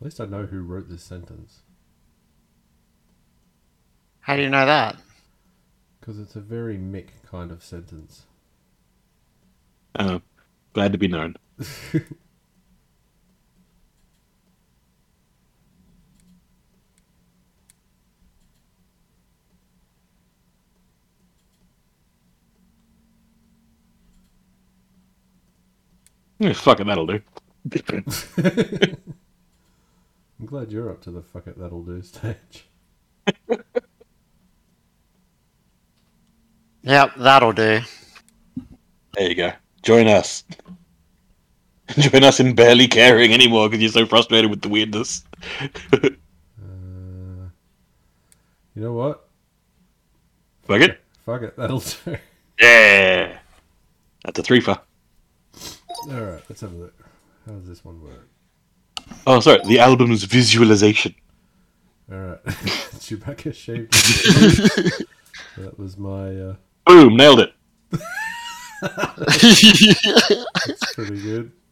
[0.00, 1.62] At least I know who wrote this sentence.
[4.20, 4.96] How do you know that?
[6.08, 8.22] Because it's a very Mick kind of sentence.
[9.94, 10.20] Uh,
[10.72, 11.36] glad to be known.
[26.38, 27.20] Yeah, fuck it, that'll do.
[30.38, 32.68] I'm glad you're up to the fuck it that'll do stage.
[36.88, 37.80] Yep, that'll do.
[39.12, 39.52] There you go.
[39.82, 40.42] Join us.
[41.98, 45.22] Join us in barely caring anymore because you're so frustrated with the weirdness.
[45.92, 46.08] Uh,
[48.74, 49.28] you know what?
[50.62, 51.00] Fuck it.
[51.26, 52.16] Fuck it, that'll do.
[52.58, 53.38] Yeah.
[54.24, 54.80] That's a threefer.
[56.10, 56.94] Alright, let's have a look.
[57.44, 58.28] How does this one work?
[59.26, 59.60] Oh, sorry.
[59.66, 61.14] The album's visualization.
[62.10, 62.42] Alright.
[62.44, 63.94] Chewbacca shaved.
[65.56, 66.54] That was my uh
[66.88, 67.52] Boom, nailed it.
[68.80, 71.52] that's pretty good.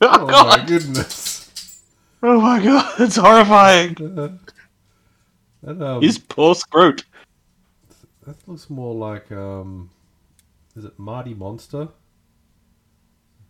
[0.00, 1.82] Oh, Oh my goodness.
[2.22, 3.96] Oh my god, that's horrifying.
[5.60, 7.02] That, um, His poor scrote.
[8.24, 9.90] that looks more like um
[10.76, 11.88] is it Marty Monster?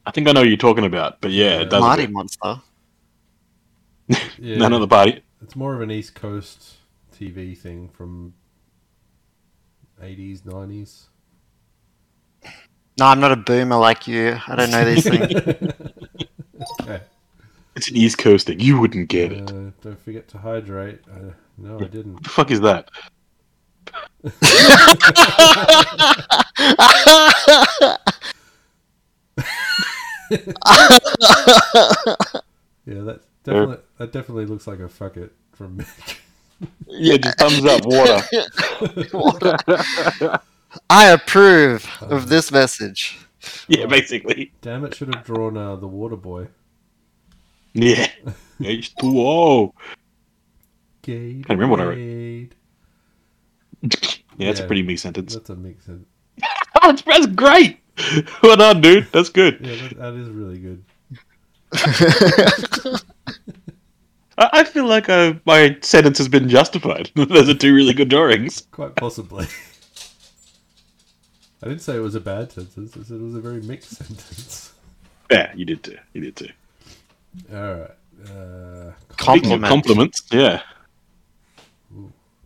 [0.06, 1.82] I think I know what you're talking about, but yeah, it does.
[1.82, 2.62] Marty Monster.
[4.38, 4.56] Yeah.
[4.56, 5.20] None of the party.
[5.42, 6.76] It's more of an East Coast
[7.14, 8.32] TV thing from
[10.02, 11.06] 80s, 90s.
[12.98, 14.38] No, I'm not a boomer like you.
[14.46, 15.72] I don't know these things.
[16.80, 17.00] Okay.
[17.76, 18.58] It's an East Coast thing.
[18.58, 19.48] You wouldn't get it.
[19.48, 20.98] Uh, don't forget to hydrate.
[21.08, 22.14] Uh, no, I didn't.
[22.14, 22.90] What the fuck is that?
[32.88, 36.18] Yeah, that definitely that definitely looks like a fuck it from Mick.
[36.86, 37.82] Yeah, just thumbs up,
[39.12, 40.40] water.
[40.90, 43.18] I approve of this message.
[43.68, 44.52] yeah, basically.
[44.60, 46.48] Damn it, should have drawn uh, the water boy.
[47.74, 48.08] Yeah.
[48.60, 49.72] H2O.
[51.02, 51.48] Gade.
[51.48, 51.98] remember what I wrote.
[54.36, 55.34] Yeah, that's a pretty me sentence.
[55.34, 55.84] That's a Mick's.
[55.86, 56.08] sentence.
[56.80, 57.80] Oh, that's, that's great.
[58.42, 59.08] Well done, dude.
[59.10, 59.58] That's good.
[59.60, 60.84] yeah, that, that is really good.
[64.38, 67.10] I, I feel like uh, my sentence has been justified.
[67.16, 68.62] Those are two really good drawings.
[68.70, 69.46] Quite possibly.
[71.62, 72.96] I didn't say it was a bad sentence.
[72.96, 74.72] I said it was a very mixed sentence.
[75.30, 75.98] Yeah, you did too.
[76.12, 76.48] You did too.
[77.52, 77.90] All right.
[78.24, 79.64] Uh, Speaking Compliment.
[79.64, 80.62] compliments, yeah.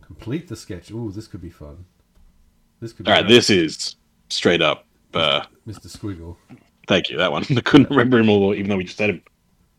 [0.01, 0.91] complete the sketch.
[0.91, 1.85] Ooh, this could be fun.
[2.79, 3.33] This could be All right, great.
[3.35, 3.95] this is
[4.29, 4.85] straight up.
[5.13, 5.87] Uh, Mr.
[5.87, 6.35] Squiggle.
[6.87, 7.17] thank you.
[7.17, 7.43] That one.
[7.49, 9.21] I couldn't remember him all, even though we just said him.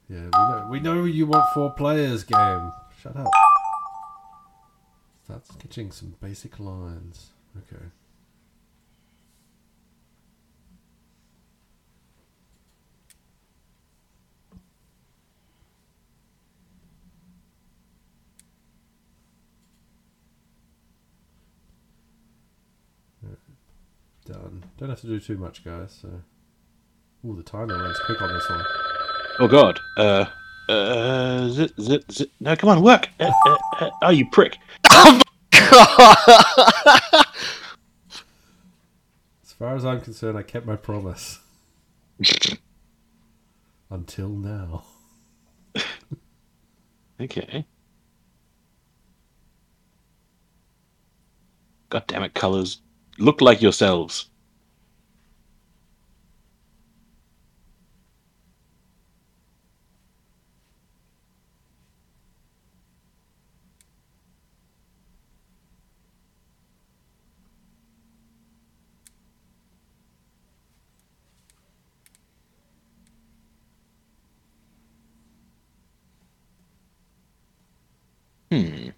[0.09, 2.73] Yeah, we know, we know you want four players game.
[3.03, 3.31] Shut up.
[5.25, 7.31] Start sketching some basic lines.
[7.57, 7.85] Okay.
[24.27, 24.65] Done.
[24.79, 25.99] Don't have to do too much, guys.
[26.01, 26.09] So,
[27.23, 28.84] all the timer runs quick on this one.
[29.39, 29.81] Oh God.
[29.97, 30.27] Uh.
[30.69, 31.49] Uh.
[31.49, 32.31] Zit, zit, zit.
[32.41, 33.09] No, come on, work.
[33.21, 34.57] Uh, uh, uh, oh, you prick.
[39.43, 41.41] As far as I'm concerned, I kept my promise.
[43.91, 44.85] Until now.
[47.21, 47.65] Okay.
[51.91, 52.81] God damn it, colors.
[53.19, 54.29] Look like yourselves.
[78.51, 78.91] Hmm.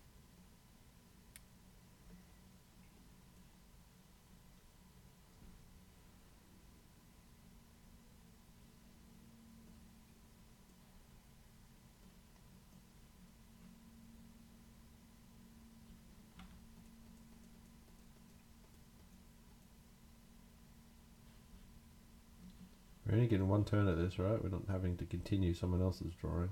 [23.26, 24.40] We're only getting one turn at this, right?
[24.40, 26.50] We're not having to continue someone else's drawing.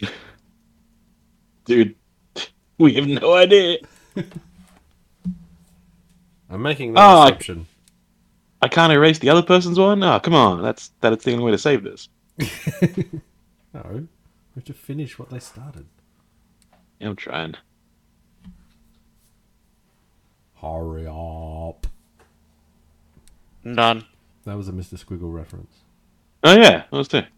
[1.64, 1.94] Dude,
[2.78, 3.78] we have no idea.
[6.50, 7.66] I'm making that Oh, I- assumption.
[8.60, 10.02] I can't erase the other person's one?
[10.02, 10.60] Oh, come on.
[10.62, 12.08] That's that's the only way to save this.
[13.74, 13.82] No.
[13.90, 14.06] We
[14.56, 15.86] have to finish what they started.
[17.00, 17.54] Yeah, I'm trying.
[20.60, 21.86] Hurry up.
[23.64, 24.04] Done.
[24.44, 25.02] That was a Mr.
[25.02, 25.81] Squiggle reference.
[26.44, 27.28] Oh yeah, I was there.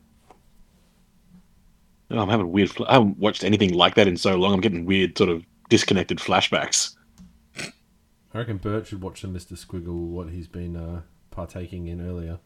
[2.10, 2.70] Oh, I'm having weird.
[2.70, 4.54] Fl- I haven't watched anything like that in so long.
[4.54, 6.94] I'm getting weird, sort of disconnected flashbacks.
[7.58, 9.52] I reckon Bert should watch the Mr.
[9.52, 12.38] Squiggle, what he's been uh, partaking in earlier.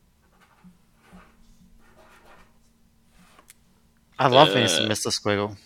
[4.19, 5.09] I love me some Mr.
[5.09, 5.57] Squiggle.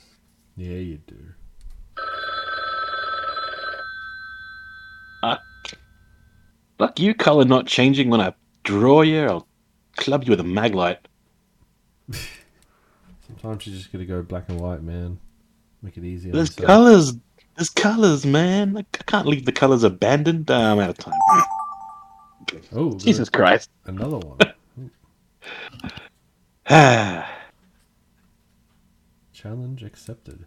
[0.57, 1.17] Yeah, you do.
[6.83, 8.35] Fuck you, color not changing when I
[8.65, 9.23] draw you.
[9.23, 9.47] I'll
[9.97, 10.99] club you with a maglite.
[13.27, 15.19] Sometimes you just gotta go black and white, man.
[15.83, 17.15] Make it easy on There's colors.
[17.57, 18.77] There's colors, man.
[18.77, 20.51] I can't leave the colors abandoned.
[20.51, 21.15] Uh, I'm out of time.
[22.73, 23.71] Oh, Jesus Christ.
[23.87, 24.39] Another one.
[29.33, 30.47] Challenge accepted.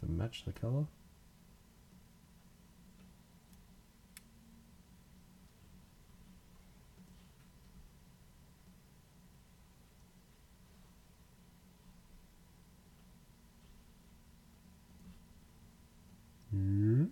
[0.00, 0.86] To match the color.
[16.52, 17.04] Hmm.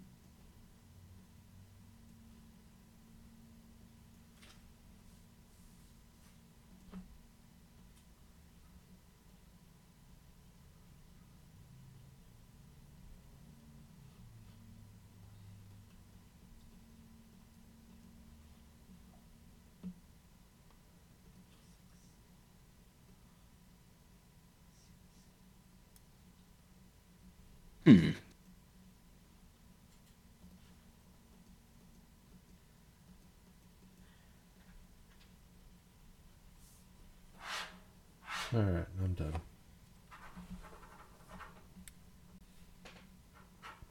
[38.53, 39.34] Alright, I'm done.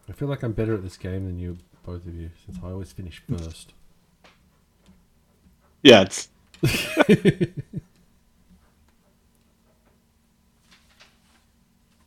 [0.10, 2.68] I feel like I'm better at this game than you, both of you, since I
[2.68, 3.74] always finish first.
[5.82, 6.28] Yeah, it's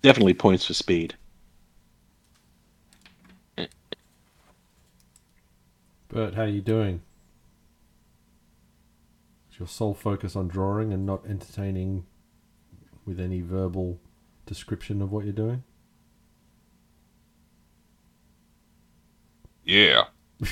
[0.03, 1.14] definitely points for speed.
[6.09, 7.00] Bert, how are you doing?
[9.50, 12.05] Is your sole focus on drawing and not entertaining
[13.07, 13.98] with any verbal
[14.46, 15.62] description of what you're doing?
[19.64, 20.05] Yeah.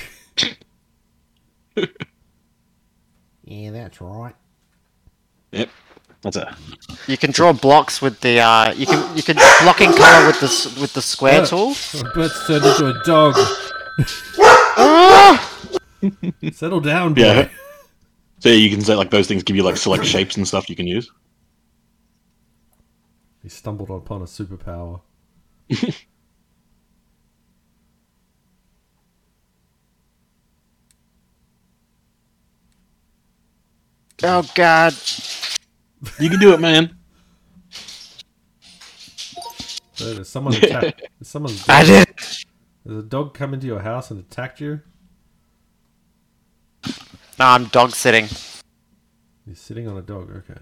[3.43, 4.35] Yeah, that's right.
[5.51, 5.69] Yep,
[6.21, 6.55] that's a
[7.07, 10.39] You can draw blocks with the uh, you can you can block in color with
[10.39, 11.45] the s- with the square Yeah.
[11.45, 11.69] tool.
[12.15, 13.35] Bert's turned into a dog.
[16.53, 17.21] Settle down, boy.
[17.21, 17.49] Yeah.
[18.39, 20.75] so you can say like those things give you like select shapes and stuff you
[20.77, 21.11] can use.
[23.41, 25.01] He stumbled upon a superpower.
[34.23, 34.93] Oh God!
[36.19, 36.95] You can do it, man.
[39.93, 41.01] So there's someone attacked.
[41.19, 41.87] There's someone's I dog.
[41.87, 42.07] did.
[42.85, 44.81] There's a dog come into your house and attacked you.
[47.37, 48.27] No, I'm dog sitting.
[49.45, 50.31] You're sitting on a dog.
[50.31, 50.59] Okay.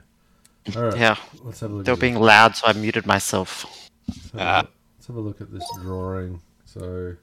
[0.76, 0.98] All right.
[0.98, 1.86] Yeah, Let's have a look.
[1.86, 2.22] They're being this.
[2.24, 3.66] loud, so I muted myself.
[4.08, 6.42] Let's have, a, look- let's have a look at this drawing.
[6.66, 7.16] So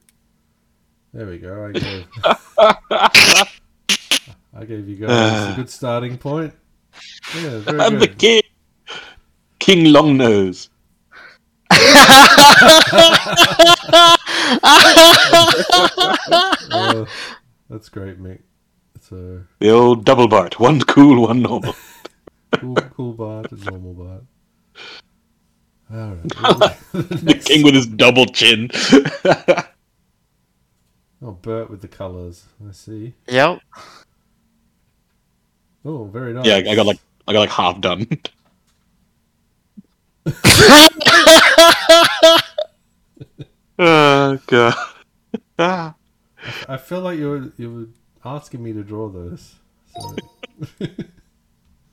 [1.15, 1.67] there we go.
[1.67, 2.07] I gave.
[4.59, 6.53] I gave you guys a good starting point.
[7.35, 8.19] Yeah, very I'm the good.
[8.19, 8.43] king.
[9.59, 10.69] King Longnose.
[15.69, 17.05] Uh,
[17.71, 18.41] that's great, Mick.
[19.01, 20.59] So The old double Bart.
[20.59, 21.75] One cool, one normal.
[22.53, 24.25] Cool, cool Bart and normal Bart.
[25.93, 26.29] All right.
[26.93, 28.71] the king with his double chin.
[31.23, 32.45] Oh, Bert with the colours.
[32.69, 33.15] I see.
[33.27, 33.61] Yep.
[35.85, 36.45] Oh, very nice.
[36.45, 38.07] yeah, I got like I got like half done.
[43.79, 44.75] oh god.
[45.59, 45.95] Ah.
[46.69, 47.87] I feel like you were you were
[48.25, 49.55] asking me to draw those.
[49.97, 50.17] So
[50.81, 50.89] I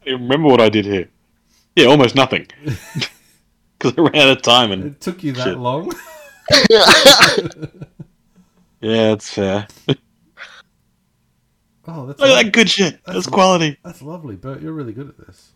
[0.06, 1.10] remember what I did here.
[1.76, 2.48] Yeah, almost nothing.
[3.80, 5.58] Because I ran out of time and it took you that Shit.
[5.58, 5.92] long.
[8.80, 9.68] yeah, it's fair.
[11.86, 12.94] Oh, that's Look at that good shit.
[13.06, 13.78] That's That's lo- quality.
[13.84, 14.62] that's lovely, Bert.
[14.62, 15.52] You're really good at this.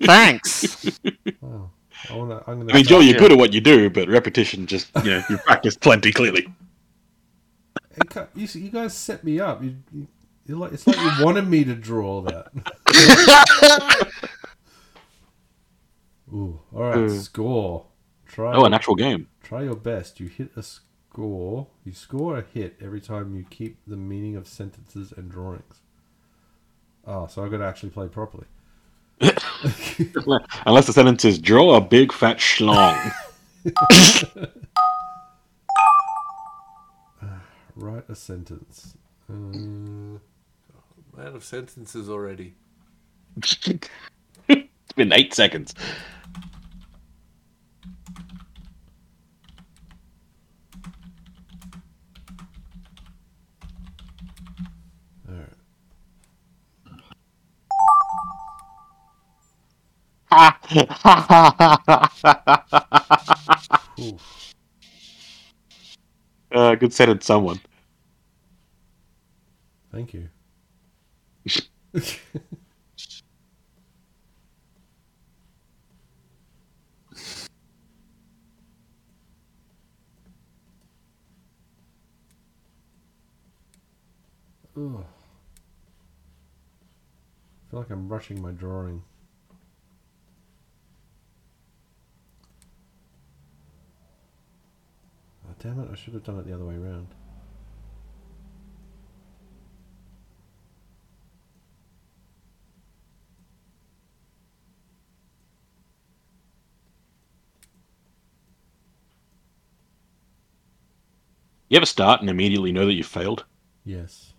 [0.00, 0.98] Thanks.
[1.42, 1.70] Wow.
[2.08, 2.42] Oh, I wanna.
[2.46, 2.72] I'm gonna.
[2.72, 3.18] I mean, Joel, you're Yeah.
[3.20, 6.46] good at what you do, but repetition just, you know, you practice plenty clearly.
[8.34, 9.62] You, you guys set me up.
[9.62, 10.06] You, you You're
[10.48, 12.50] like, it's like you wanted me to draw that.
[16.32, 16.98] Ooh, all right.
[16.98, 17.08] Uh.
[17.10, 17.86] Score.
[18.26, 18.54] Try.
[18.54, 19.28] Oh, an actual game.
[19.42, 20.20] Try your best.
[20.20, 21.66] You hit a score.
[21.84, 25.80] You score a hit every time you keep the meaning of sentences and drawings.
[27.06, 28.46] Oh, so I've got to actually play properly.
[29.20, 33.12] Unless the sentence is draw a big fat schlong.
[37.74, 38.96] Write a sentence.
[39.28, 40.18] Uh,
[41.16, 42.54] I'm out of sentences already.
[43.36, 45.74] it's been eight seconds.
[55.28, 55.50] All right.
[64.00, 64.18] Ooh.
[66.52, 67.60] Uh, good sentence, someone.
[69.92, 70.28] Thank you.
[71.92, 72.04] Ugh.
[84.76, 84.80] I
[87.70, 89.02] feel like I'm rushing my drawing.
[95.44, 97.08] Oh, damn it, I should have done it the other way around.
[111.70, 113.46] You ever start and immediately know that you failed?
[113.84, 114.34] Yes.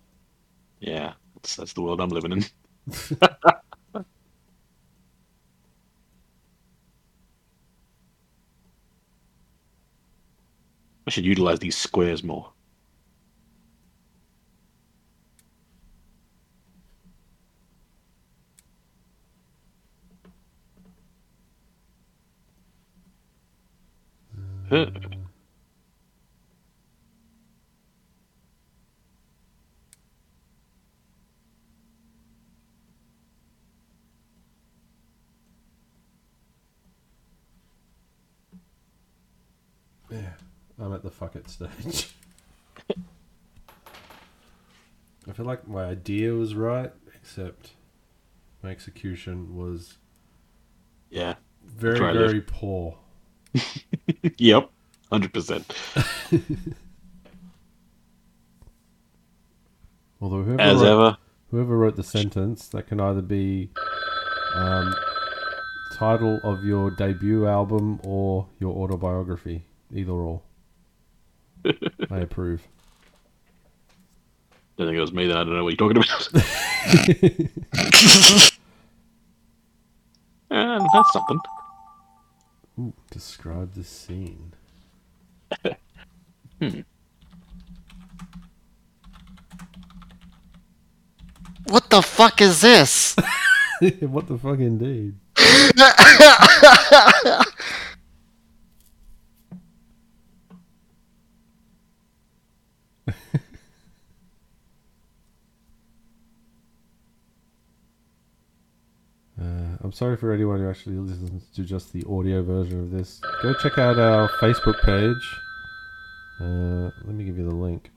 [0.80, 2.44] Yeah, that's, that's the world I'm living in.
[11.06, 12.54] I should utilize these squares more.
[24.70, 24.90] Uh, huh.
[40.10, 40.34] Yeah,
[40.78, 42.10] I'm at the fuck it stage.
[45.28, 47.70] I feel like my idea was right, except
[48.62, 49.98] my execution was
[51.10, 51.34] Yeah.
[51.64, 52.96] very, very poor.
[54.38, 54.70] Yep.
[55.10, 55.72] Hundred percent.
[60.20, 61.16] Although whoever As wrote, ever.
[61.50, 63.70] whoever wrote the sentence, that can either be
[64.54, 64.94] um,
[65.94, 70.40] title of your debut album or your autobiography, either or.
[72.12, 72.60] I approve.
[74.76, 75.26] Don't think it was me.
[75.26, 76.28] Then I don't know what you're talking about.
[80.50, 81.38] and that's something.
[82.78, 84.52] Ooh, describe the scene.
[86.60, 86.82] Hmm.
[91.66, 93.16] What the fuck is this?
[93.98, 95.16] what the fuck, indeed.
[109.92, 113.20] I'm sorry for anyone who actually listens to just the audio version of this.
[113.42, 115.38] Go check out our Facebook page.
[116.40, 117.90] Uh, let me give you the link.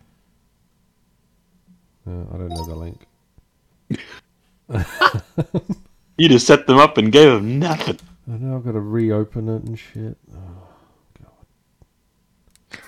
[2.05, 3.07] Uh, I don't know the link.
[6.17, 7.99] You just set them up and gave them nothing.
[8.29, 10.17] I know I've got to reopen it and shit.
[10.33, 10.67] Oh,
[12.71, 12.79] God.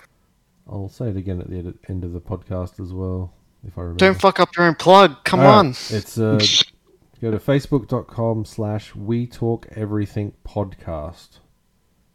[0.70, 3.34] I'll say it again at the end of the podcast as well,
[3.66, 4.00] if I remember.
[4.00, 5.24] Don't fuck up your own plug.
[5.26, 5.70] Come Alright, on.
[5.90, 6.40] It's uh,
[7.22, 11.40] go to facebook.com slash we talk everything podcast.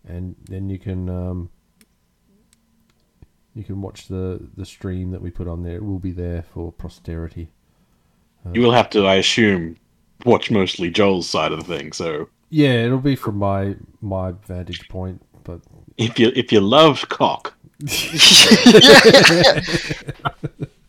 [0.06, 1.50] And then you can um,
[3.54, 5.76] you can watch the, the stream that we put on there.
[5.76, 7.50] It will be there for posterity.
[8.52, 9.76] You will have to, I assume,
[10.24, 11.92] watch mostly Joel's side of the thing.
[11.92, 15.60] So Yeah, it'll be from my my vantage point, but
[15.96, 17.54] if you if you love cock,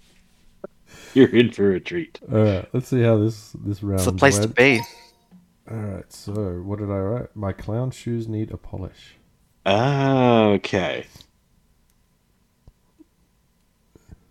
[1.15, 2.19] you're in for a treat.
[2.31, 4.81] Alright, let's see how this this round It's the place to be.
[5.69, 6.33] Alright, so
[6.65, 7.35] what did I write?
[7.35, 9.15] My clown shoes need a polish.
[9.65, 11.05] Ah, okay.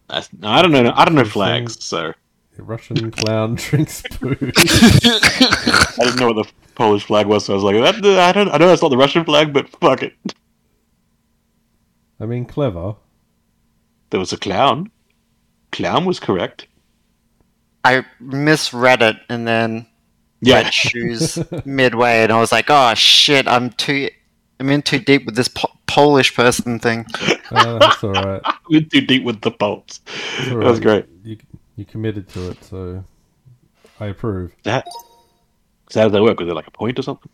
[0.09, 0.93] That's, I don't know.
[0.95, 2.13] I don't know flags, so
[2.59, 4.37] A Russian clown drinks poo.
[4.39, 7.47] I didn't know what the Polish flag was.
[7.47, 8.51] So I was like, that, I don't.
[8.51, 10.13] I know that's not the Russian flag, but fuck it.
[12.21, 12.97] I mean, clever.
[14.11, 14.91] There was a clown.
[15.71, 16.67] Clown was correct.
[17.85, 19.87] I misread it and then
[20.41, 20.63] Yeah.
[20.63, 24.09] read shoes midway, and I was like, "Oh shit, I'm too,
[24.61, 27.07] I'm in too deep with this po- Polish person thing."
[27.51, 28.41] Uh, that's all right.
[28.71, 30.01] We're too deep with the bolts.
[30.39, 30.83] That's That was right.
[30.83, 31.07] great.
[31.25, 31.37] You
[31.77, 33.05] you committed to it, so
[34.01, 34.53] I approve.
[34.65, 34.87] That.
[35.91, 36.39] So how does that work?
[36.41, 37.31] Was it like a point or something?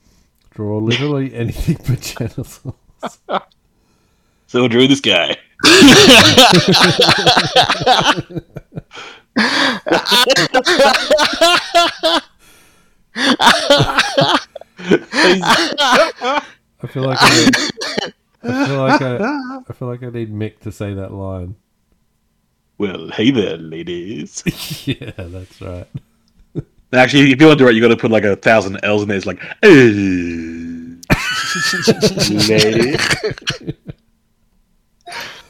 [0.51, 2.61] Draw literally anything but genitals.
[4.49, 5.37] So I drew this guy.
[9.39, 9.81] I
[16.89, 17.55] feel like I, need,
[18.43, 21.55] I feel like I, I feel like I need Mick to say that line.
[22.79, 24.43] Well, hey there, ladies.
[24.87, 25.87] yeah, that's right.
[26.93, 29.03] Actually, if you want to do it, you got to put like a thousand L's
[29.03, 29.19] in there.
[29.19, 29.69] It's like, "Hey,
[32.49, 33.07] ladies.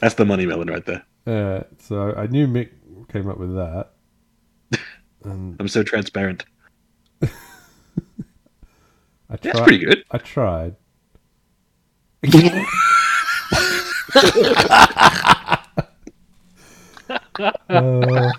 [0.00, 1.04] That's the money melon right there.
[1.26, 2.70] Uh, so I knew Mick
[3.12, 3.90] came up with that.
[5.24, 6.44] And I'm so transparent.
[7.22, 7.28] I
[9.30, 9.62] That's tried.
[9.64, 10.04] pretty good.
[10.12, 10.76] I tried.
[17.68, 18.32] Uh,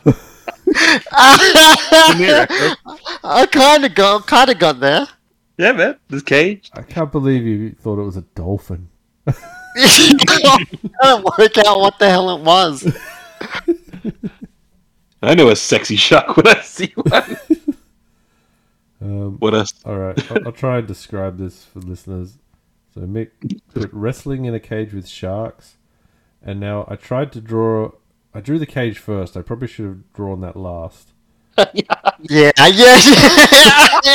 [3.23, 5.07] I kind of got, kind of got there.
[5.57, 5.97] Yeah, man.
[6.09, 6.69] This cage.
[6.73, 8.89] I can't believe you thought it was a dolphin.
[9.27, 10.65] I
[11.01, 12.83] don't work out what the hell it was.
[15.21, 17.37] I know a sexy shark when I see one.
[19.01, 19.73] Um, What else?
[19.85, 22.37] all right, I'll, I'll try and describe this for listeners.
[22.93, 23.29] So Mick
[23.73, 25.77] put wrestling in a cage with sharks,
[26.43, 27.91] and now I tried to draw.
[28.33, 29.37] I drew the cage first.
[29.37, 31.13] I probably should have drawn that last.
[31.73, 31.83] Yeah,
[32.29, 32.99] yeah, yeah.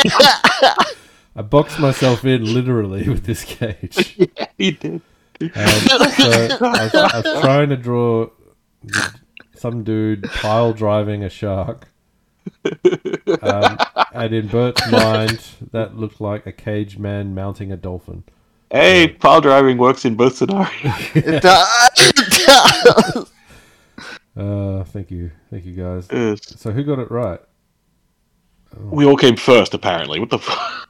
[1.35, 4.15] I boxed myself in literally with this cage.
[4.17, 5.01] Yeah, He did.
[5.41, 5.51] And
[5.81, 6.47] so I
[6.83, 8.29] was, I was trying to draw
[9.65, 11.87] some dude pile driving a shark.
[13.41, 13.77] Um,
[14.13, 15.39] and in Bert's mind,
[15.71, 18.23] that looked like a caged man mounting a dolphin.
[18.71, 20.69] Hey, pile driving works in both scenarios.
[21.15, 21.67] It does.
[21.97, 23.31] It does.
[24.37, 26.07] Uh, thank you, thank you guys.
[26.11, 26.39] Yes.
[26.59, 27.39] So who got it right?
[28.77, 30.19] we all came first, apparently.
[30.19, 30.89] What the fuck?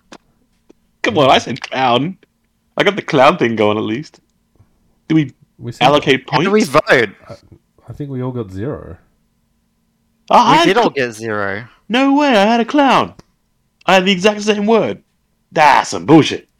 [1.04, 2.18] Come on, I said clown.
[2.76, 4.20] I got the clown thing going at least.
[5.08, 6.46] Do we We said- allocate How points?
[6.48, 7.10] do we vote?
[7.88, 8.98] I think we all got zero.
[10.32, 11.68] Oh, I We had did all get zero.
[11.88, 13.14] No way, I had a clown.
[13.86, 15.04] I had the exact same word.
[15.52, 16.50] That's some bullshit.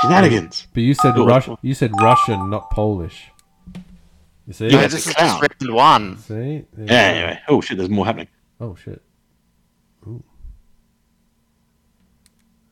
[0.00, 0.66] Shenanigans.
[0.72, 1.26] But you said Cool.
[1.26, 3.26] Rus- You said Russian, not Polish.
[4.46, 4.68] You see?
[4.68, 5.40] Yeah, No, this is clown.
[5.60, 6.16] just one.
[6.18, 6.64] See?
[6.72, 7.40] There Yeah, anyway.
[7.48, 8.28] Oh shit, there's more happening.
[8.60, 9.02] Oh shit.
[10.06, 10.22] Ooh.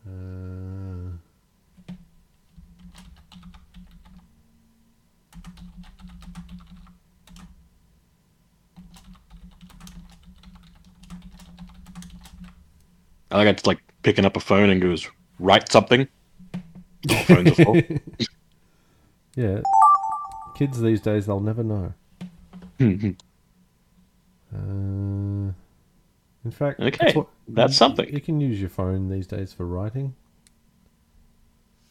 [0.07, 0.11] Uh,
[13.31, 15.09] I like it's like picking up a phone and goes,
[15.39, 16.09] write something.
[19.37, 19.61] Yeah.
[20.57, 21.93] Kids these days, they'll never know.
[22.81, 23.16] Mhm.
[24.53, 25.53] Uh,
[26.45, 28.12] in fact, Okay, what- that's you- something.
[28.12, 30.14] You can use your phone these days for writing.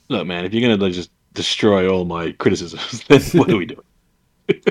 [0.10, 3.86] Look, man, if you're gonna just destroy all my criticisms, then what are we doing?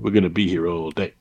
[0.00, 1.12] We're gonna be here all day.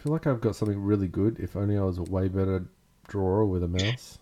[0.00, 1.38] I feel like I've got something really good.
[1.38, 2.64] If only I was a way better
[3.06, 4.18] drawer with a mouse.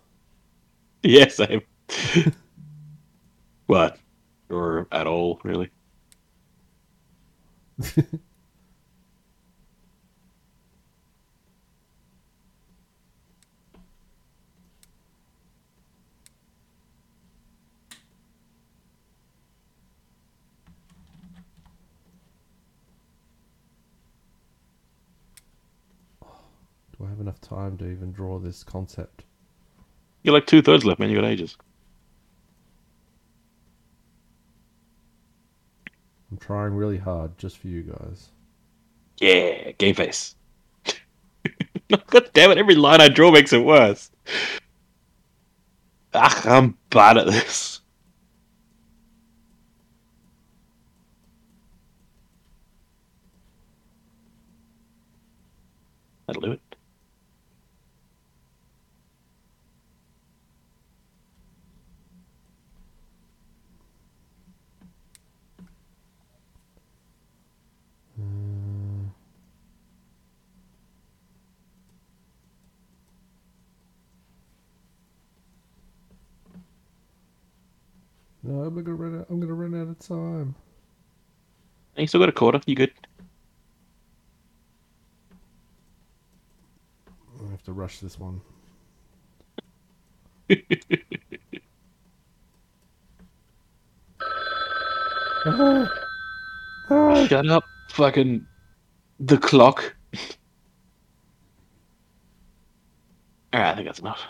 [1.05, 1.45] Yes, I.
[1.45, 2.33] Am.
[3.67, 3.97] What?
[4.51, 5.71] Or at all, really?
[26.99, 29.25] Do I have enough time to even draw this concept?
[30.23, 31.11] You're like two thirds left, man.
[31.11, 31.57] You got ages.
[36.31, 38.31] I'm trying really hard just for you guys.
[39.19, 40.35] Yeah, game face.
[41.89, 42.59] God damn it!
[42.59, 44.11] Every line I draw makes it worse.
[46.13, 47.81] Ah, I'm bad at this.
[56.27, 56.68] That'll do it.
[78.49, 79.27] No, I'm gonna run out.
[79.29, 80.55] I'm gonna run out of time.
[81.99, 82.63] You still got a quarter.
[82.65, 82.93] You good?
[87.45, 88.41] I have to rush this one.
[95.45, 95.89] oh.
[96.91, 97.27] Oh.
[97.27, 98.47] Shut up, fucking
[99.21, 99.95] the clock.
[103.53, 104.23] All right, I think that's enough.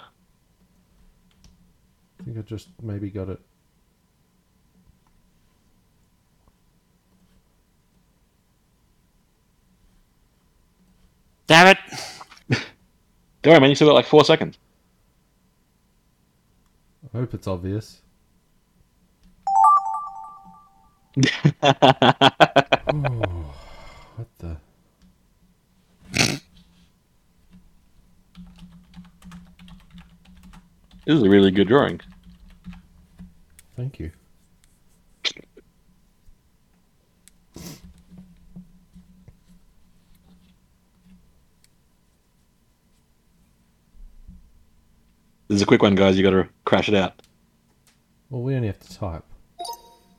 [2.18, 3.40] I think I just maybe got it.
[11.48, 11.78] Damn it!
[13.42, 13.70] Don't worry, man.
[13.70, 14.58] You still got like four seconds.
[17.12, 18.02] I hope it's obvious.
[22.90, 23.54] Oh,
[24.16, 24.56] what the?
[31.04, 32.00] This is a really good drawing.
[33.76, 34.10] Thank you.
[45.48, 46.16] This is a quick one, guys.
[46.16, 47.20] You got to crash it out.
[48.30, 49.24] Well, we only have to type.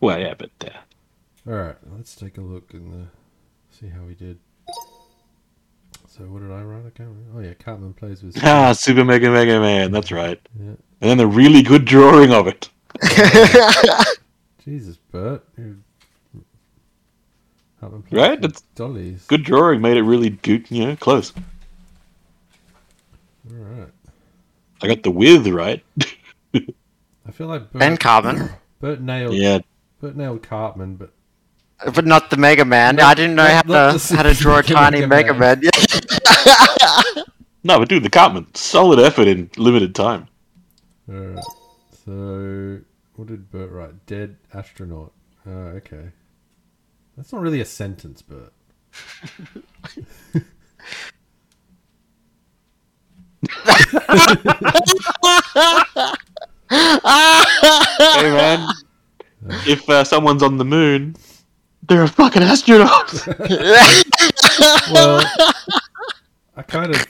[0.01, 3.07] Well, yeah, but uh, All right, let's take a look and uh,
[3.71, 4.39] see how we did.
[6.07, 6.85] So, what did I write?
[6.85, 7.31] I can't remember.
[7.37, 8.37] Oh yeah, Cartman plays with.
[8.43, 9.91] ah, Super Mega Mega Man.
[9.91, 10.39] That's right.
[10.59, 10.69] Yeah.
[11.01, 12.69] And then the really good drawing of it.
[14.65, 15.45] Jesus, Bert.
[15.57, 15.81] you-
[17.79, 18.41] Cartman plays Right?
[18.41, 19.25] That's dollies.
[19.27, 19.81] good drawing.
[19.81, 20.69] Made it really good.
[20.71, 21.31] You know, close.
[23.49, 23.89] All right.
[24.81, 25.83] I got the with right.
[26.53, 28.49] I feel like Bert, and Carbon,
[28.79, 29.35] Bert nailed.
[29.35, 29.59] yeah.
[30.01, 31.13] Bert nailed Cartman, but
[31.93, 32.95] but not the Mega Man.
[32.95, 35.09] Not- I didn't know not- how not to how to draw a Mega tiny Man.
[35.09, 35.61] Mega Man.
[37.61, 40.29] No, but dude, the Cartman, solid effort in limited time.
[41.09, 41.43] all right.
[42.05, 42.79] So,
[43.15, 44.05] what did Bert write?
[44.05, 45.11] Dead astronaut.
[45.45, 46.11] Oh, okay.
[47.17, 48.53] That's not really a sentence, Bert.
[56.71, 58.67] Hey man,
[59.65, 61.15] if uh, someone's on the moon,
[61.87, 63.13] they're a fucking astronaut.
[64.91, 65.23] Well,
[66.55, 67.05] I kind of.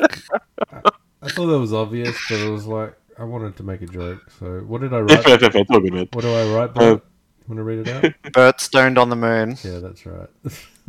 [0.72, 0.82] I,
[1.22, 4.22] I thought that was obvious, but it was like I wanted to make a joke.
[4.40, 5.28] So, what did I write?
[5.28, 6.08] F, F, it's all good.
[6.14, 7.06] What do I write, Uh, Bert?
[7.48, 8.14] Want to read it out?
[8.34, 9.58] Bert stoned on the moon.
[9.64, 10.30] Yeah, that's right.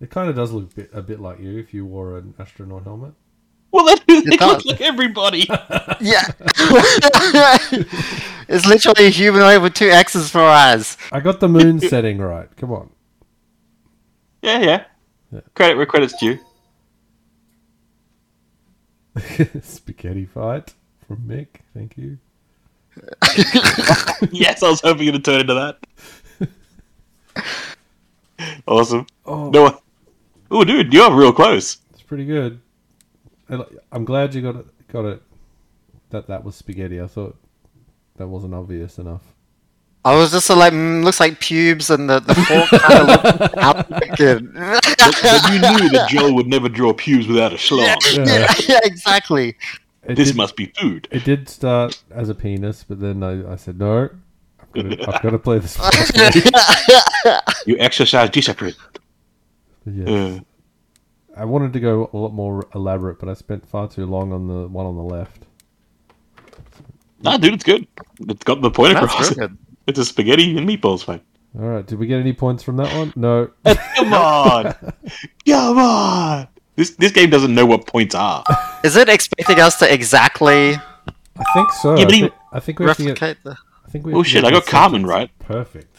[0.00, 2.34] it kind of does look a bit, a bit like you if you wore an
[2.38, 3.12] astronaut helmet.
[3.72, 5.48] Well, that It it looks like everybody.
[6.02, 6.22] Yeah,
[8.48, 10.96] it's literally a humanoid with two X's for eyes.
[11.12, 12.48] I got the moon setting right.
[12.56, 12.88] Come on.
[14.40, 14.84] Yeah, yeah.
[15.30, 15.40] Yeah.
[15.54, 16.38] Credit where credit's due.
[19.62, 20.72] Spaghetti fight
[21.06, 21.48] from Mick.
[21.74, 22.16] Thank you.
[24.30, 25.78] yes, I was hoping you'd turn into that.
[28.66, 29.06] awesome.
[29.26, 29.80] Oh, No.
[30.50, 31.76] Oh, dude, you're real close.
[31.92, 32.60] it's pretty good.
[33.50, 34.66] And I'm glad you got it.
[34.88, 35.22] Got it.
[36.10, 37.00] That that was spaghetti.
[37.00, 37.36] I thought
[38.16, 39.22] that wasn't obvious enough.
[40.02, 43.56] I was just like, mm, looks like pubes, and the the fork kind of looked
[43.58, 44.52] out looking.
[44.54, 47.96] But, but you knew that Joel would never draw pubes without a schlong.
[48.26, 49.56] yeah, yeah, exactly.
[50.04, 51.06] It This did, must be food.
[51.10, 54.08] it did start as a penis, but then I, I said no.
[54.58, 55.76] I've got to, I've got to play this.
[55.76, 56.50] properly."
[57.66, 58.74] You exercise discipline.
[59.84, 60.08] yes.
[60.08, 60.40] Uh,
[61.40, 64.46] I wanted to go a lot more elaborate, but I spent far too long on
[64.46, 65.46] the one on the left.
[67.22, 67.86] nah, dude, it's good.
[68.28, 69.34] It's got the point across.
[69.86, 71.22] It's a spaghetti and meatballs fight.
[71.58, 73.12] All right, did we get any points from that one?
[73.16, 73.50] No.
[73.64, 74.74] Come on,
[75.48, 76.48] come on.
[76.76, 78.44] This this game doesn't know what points are.
[78.84, 81.96] Is it expecting us to exactly I think so.
[81.96, 83.08] Yeah, I, but thi- even- I think we have to get.
[83.20, 83.56] replicate the?
[83.86, 84.12] I think we.
[84.12, 85.30] Oh, have to shit, I got Cartman right.
[85.40, 85.96] Perfect.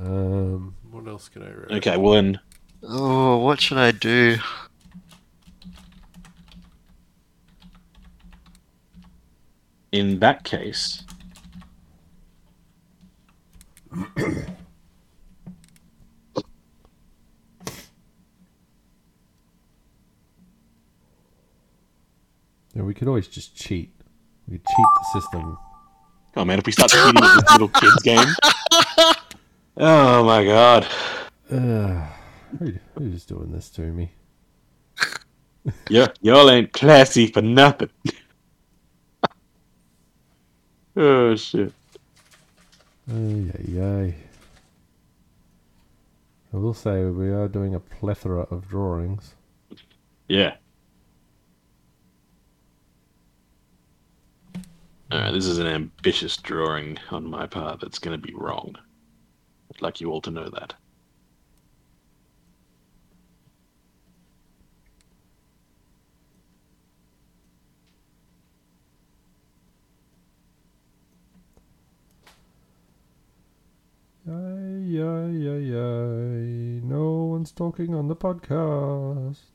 [0.00, 1.70] Um, what else can I write?
[1.78, 2.40] Okay, well then,
[2.84, 4.38] Oh, what should I do?
[9.92, 11.04] in that case,
[22.74, 23.92] Yeah, we could always just cheat.
[24.48, 25.58] We could cheat the system.
[26.36, 28.28] oh man, if we start cheating at this little kids game,
[29.76, 30.86] oh my god,
[31.52, 32.06] Uh,
[32.58, 34.12] who, who's doing this to me?
[35.88, 37.90] yeah, y'all ain't classy for nothing.
[40.96, 41.72] oh shit.
[43.10, 44.14] Ay, ay, ay.
[46.54, 49.34] I will say we are doing a plethora of drawings.
[50.28, 50.56] Yeah.
[55.12, 58.76] Alright, this is an ambitious drawing on my part that's going to be wrong.
[59.70, 60.74] I'd like you all to know that.
[74.24, 76.80] Ay, ay, ay, ay.
[76.84, 79.50] No one's talking on the podcast.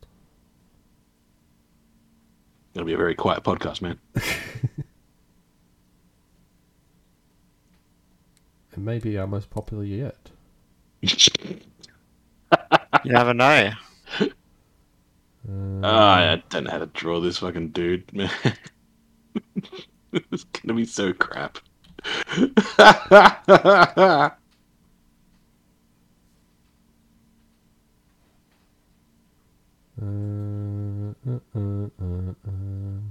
[2.73, 3.97] It'll be a very quiet podcast, man.
[4.15, 4.23] it
[8.75, 10.31] may be our most popular yet.
[11.01, 11.11] you
[13.05, 13.71] never know.
[15.49, 18.29] Oh, I don't know how to draw this fucking dude, man.
[20.11, 21.59] it's gonna be so crap.
[30.01, 33.01] uh, uh, uh, uh, uh.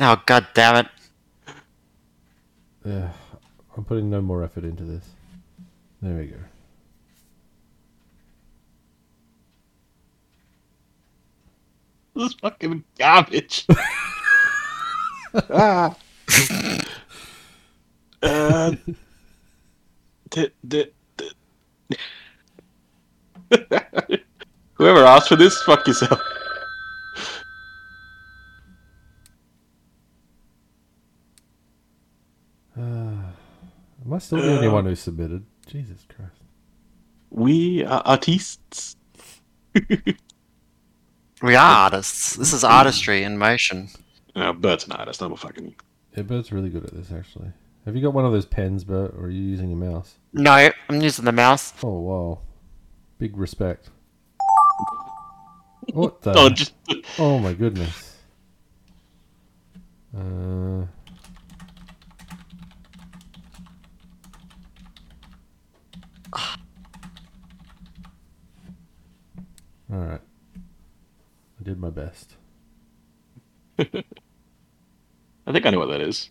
[0.00, 0.86] Oh god damn it.
[2.84, 3.12] Yeah,
[3.76, 5.08] I'm putting no more effort into this.
[6.00, 6.36] There we go.
[12.14, 13.66] this is fucking garbage.
[15.34, 15.96] ah.
[18.22, 18.72] uh,
[24.74, 26.20] Whoever asked for this, fuck yourself.
[32.76, 33.34] Am
[34.12, 35.44] I still the only um, one who submitted?
[35.66, 36.32] Jesus Christ.
[37.30, 38.96] We are artists.
[41.42, 42.36] We are artists.
[42.36, 43.88] This is artistry in motion.
[44.36, 45.20] No, Bert's an artist.
[45.20, 45.74] I'm a fucking.
[46.16, 47.48] Yeah, Bert's really good at this, actually.
[47.84, 50.14] Have you got one of those pens, Bert, or are you using a mouse?
[50.32, 50.52] No,
[50.88, 51.74] I'm using the mouse.
[51.82, 52.38] Oh, wow.
[53.18, 53.90] Big respect.
[55.92, 56.32] What the?
[56.34, 56.74] Oh, just.
[57.18, 58.16] Oh my goodness.
[60.16, 60.86] Uh,
[69.92, 70.20] all right.
[71.60, 72.36] I did my best.
[73.78, 73.84] I
[75.50, 76.30] think I know what that is.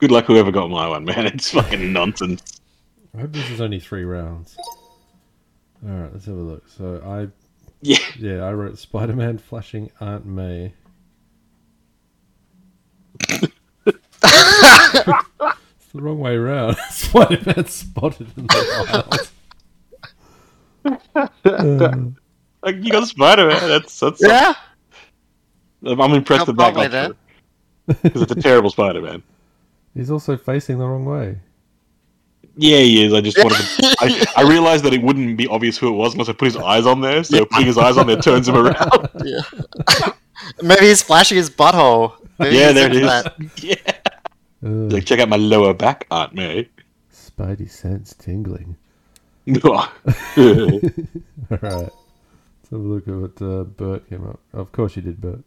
[0.00, 1.26] Good luck, whoever got my one, man.
[1.34, 2.60] It's fucking nonsense.
[3.14, 4.56] I hope this is only three rounds.
[5.86, 6.68] All right, let's have a look.
[6.68, 7.28] So I,
[7.82, 7.98] Yeah.
[8.18, 10.72] yeah, I wrote Spider-Man flashing Aunt May.
[13.28, 13.52] it's
[15.92, 16.76] the wrong way around.
[16.90, 19.30] Spider-Man spotted in the
[20.84, 22.14] wild.
[22.62, 23.68] Like, you got Spider Man.
[23.68, 24.22] That's that's.
[24.22, 24.54] Yeah?
[25.84, 27.16] I'm impressed No with that.
[27.86, 29.22] Because it's a terrible Spider Man.
[29.94, 31.38] He's also facing the wrong way.
[32.56, 33.12] Yeah, he is.
[33.12, 33.96] I just wanted to.
[34.00, 36.56] I, I realized that it wouldn't be obvious who it was unless I put his
[36.56, 37.22] eyes on there.
[37.24, 39.08] So putting his eyes on there turns him around.
[39.24, 39.40] Yeah.
[40.62, 42.14] Maybe he's flashing his butthole.
[42.38, 43.02] Maybe yeah, there it is.
[43.02, 43.34] that.
[43.56, 43.74] Yeah.
[44.62, 46.68] Like, check out my lower back, Aunt May.
[47.10, 48.76] Spidey sense tingling.
[49.64, 49.88] All
[50.36, 51.48] right.
[51.50, 54.38] Let's have a look at what uh, Bert came up.
[54.52, 55.40] Of course you did, Bert.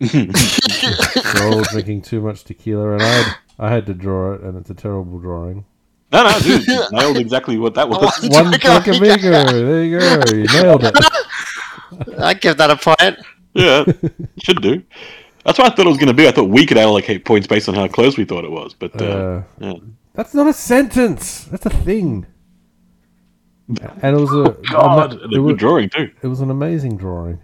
[0.00, 4.56] We're all drinking too much tequila, and I had, I had to draw it, and
[4.58, 5.64] it's a terrible drawing.
[6.12, 7.98] no, no, dude, you nailed exactly what that was.
[8.30, 9.44] One drink amigo.
[9.44, 10.22] There you go.
[10.34, 10.94] You nailed it.
[12.18, 13.18] I give that a point.
[13.54, 13.84] Yeah,
[14.42, 14.82] should do.
[15.44, 16.26] That's what I thought it was going to be.
[16.26, 19.00] I thought we could allocate points based on how close we thought it was, but
[19.00, 19.72] uh, Uh, yeah.
[20.14, 21.44] that's not a sentence.
[21.44, 22.26] That's a thing.
[24.02, 26.10] And it was a God, ama- and it, a was, good drawing too.
[26.22, 27.40] it was an amazing drawing.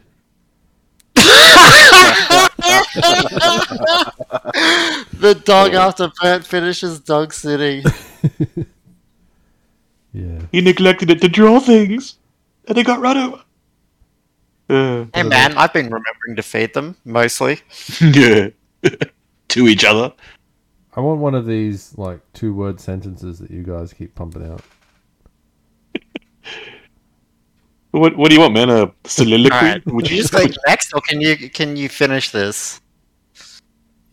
[5.20, 7.84] The dog after Bert finishes dog sitting.
[10.12, 10.40] Yeah.
[10.50, 12.16] He neglected it to draw things,
[12.66, 13.42] and it got run over.
[14.68, 17.60] Uh, Hey man, I've been remembering to feed them, mostly.
[18.00, 18.48] yeah,
[19.48, 20.12] to each other.
[20.94, 24.62] I want one of these like two word sentences that you guys keep pumping out.
[27.90, 28.70] What What do you want, man?
[28.70, 29.54] A soliloquy?
[29.56, 29.86] Alright.
[29.86, 32.80] Would you you just click next or can you can you finish this?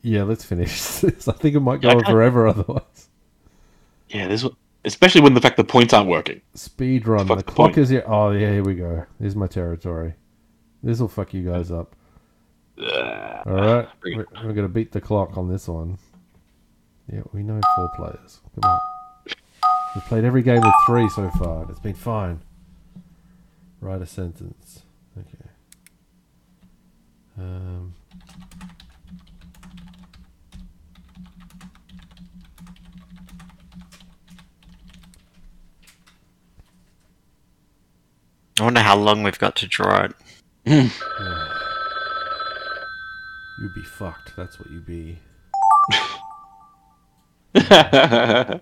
[0.01, 0.71] Yeah, let's finish
[1.01, 1.27] this.
[1.27, 3.09] I think it might go on forever otherwise.
[4.09, 4.45] Yeah, this
[4.85, 6.41] especially when the fact the points aren't working.
[6.53, 7.27] Speed run.
[7.27, 7.77] The the clock point.
[7.77, 8.03] is here.
[8.07, 9.05] Oh yeah, here we go.
[9.19, 10.13] Here's my territory.
[10.81, 11.95] This will fuck you guys up.
[12.79, 15.97] Uh, All right, we're, we're gonna beat the clock on this one.
[17.11, 18.39] Yeah, we know four players.
[18.55, 18.79] Come on.
[19.95, 21.61] We've played every game with three so far.
[21.61, 22.39] and It's been fine.
[23.79, 24.83] Write a sentence.
[25.17, 25.49] Okay.
[27.37, 27.93] Um.
[38.59, 40.13] I wonder how long we've got to draw it.
[43.59, 44.35] You'd be fucked.
[44.35, 45.19] That's what you'd be.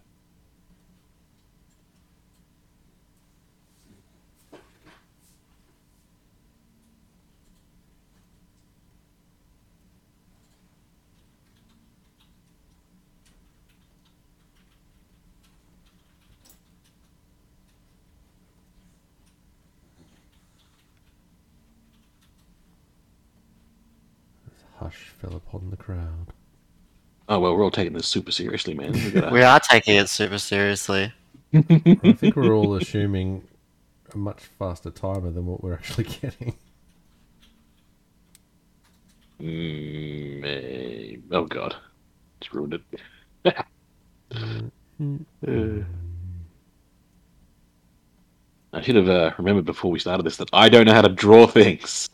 [24.86, 26.34] hush fell upon the crowd.
[27.28, 28.94] Oh well, we're all taking this super seriously, man.
[28.94, 31.14] We gotta- We are taking it super seriously.
[31.54, 33.44] I think we're all assuming
[34.14, 36.56] a much faster timer than what we're actually getting.
[39.42, 41.76] Mm, eh, oh god,
[42.40, 42.82] it's ruined it.
[43.46, 43.52] Uh,
[48.74, 51.10] I should have uh, remembered before we started this that I don't know how to
[51.10, 52.10] draw things.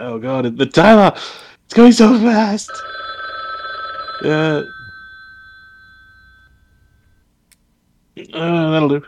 [0.00, 1.12] oh god, the timer!
[1.64, 2.70] It's going so fast.
[4.24, 4.62] Uh,
[8.32, 9.04] uh, that'll do.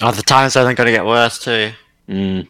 [0.00, 1.72] Oh, the time's only going to get worse too.
[2.08, 2.48] Mm.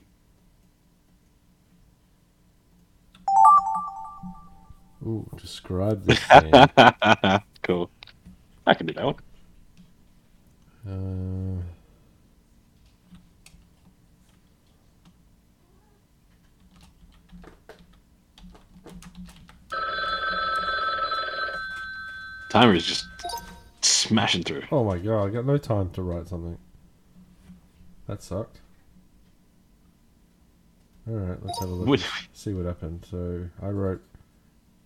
[5.06, 6.52] Ooh, describe this thing.
[7.62, 7.90] cool.
[8.66, 9.14] I can do that one.
[10.86, 11.62] Uh,
[22.50, 23.06] Timer is just
[23.82, 24.62] smashing through.
[24.72, 26.56] oh my god, I got no time to write something.
[28.06, 28.60] That sucked.
[31.08, 31.88] Alright, let's have a look.
[31.88, 33.06] Would- See what happened.
[33.10, 34.02] So I wrote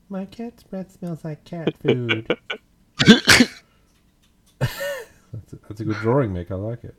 [0.08, 2.26] My cat's breath smells like cat food.
[3.06, 3.52] that's,
[4.60, 6.50] a, that's a good drawing, Mick.
[6.50, 6.94] I like it.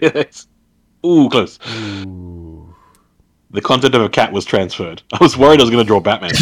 [0.00, 0.46] Yes.
[1.06, 1.58] Ooh, close.
[2.06, 2.74] Ooh.
[3.50, 5.02] The content of a cat was transferred.
[5.12, 6.32] I was worried I was going to draw Batman.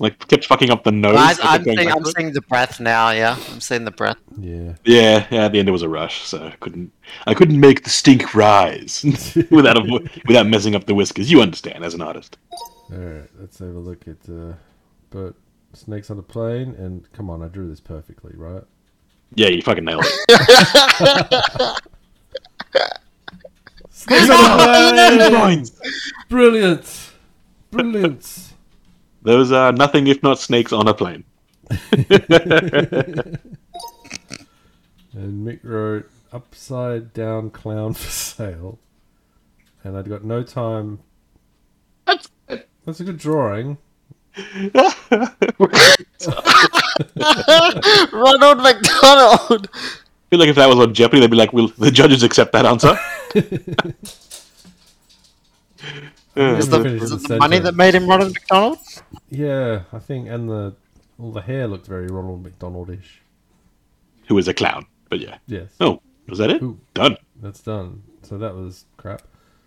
[0.00, 0.16] for a while.
[0.18, 1.16] like, kept fucking up the nose.
[1.16, 3.10] I, I kept I'm, going seeing, I'm seeing the breath now.
[3.10, 4.18] Yeah, I'm seeing the breath.
[4.38, 4.74] Yeah.
[4.84, 5.44] Yeah, yeah.
[5.44, 6.92] At the end, it was a rush, so I couldn't.
[7.26, 9.04] I couldn't make the stink rise
[9.50, 11.30] without a, without messing up the whiskers.
[11.30, 12.38] You understand, as an artist.
[12.92, 14.54] Alright, let's have a look at uh
[15.10, 15.34] but
[15.72, 18.64] snakes on a plane and come on, I drew this perfectly, right?
[19.34, 21.82] Yeah, you fucking nailed it.
[23.90, 25.64] Snakes on a plane!
[26.28, 27.12] Brilliant!
[27.70, 28.49] Brilliant!
[29.22, 31.24] Those are nothing if not snakes on a plane.
[35.12, 38.78] And Mick wrote upside down clown for sale.
[39.82, 41.00] And I'd got no time.
[42.06, 42.28] That's
[42.84, 43.78] That's a good drawing.
[48.12, 49.68] Ronald McDonald.
[49.72, 52.52] I feel like if that was on Jeopardy, they'd be like, "Will the judges accept
[52.52, 52.96] that answer?"
[56.36, 58.78] Is the, is it the money that made him Ronald McDonald?
[59.30, 60.74] Yeah, I think, and the
[61.18, 63.20] all the hair looked very Ronald McDonald-ish.
[64.28, 64.86] who is a clown?
[65.08, 65.38] But yeah.
[65.46, 66.62] Yes, Oh, was that it?
[66.62, 66.78] Ooh.
[66.94, 67.16] Done.
[67.42, 68.02] that's done.
[68.22, 69.22] So that was crap.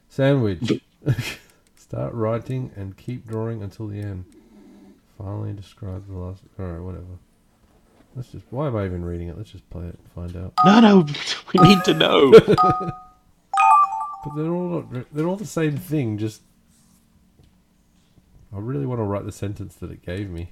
[0.10, 0.82] Sandwich.
[1.76, 4.26] Start writing and keep drawing until the end.
[5.18, 6.42] Finally describe the last.
[6.60, 7.20] Alright, whatever.
[8.16, 8.46] Let's just.
[8.52, 9.38] Why am I even reading it?
[9.38, 10.54] Let's just play it and find out.
[10.66, 11.06] No, no,
[11.54, 12.32] we need to know.
[14.24, 16.18] But they're all they're all the same thing.
[16.18, 16.42] Just
[18.56, 20.50] I really want to write the sentence that it gave me,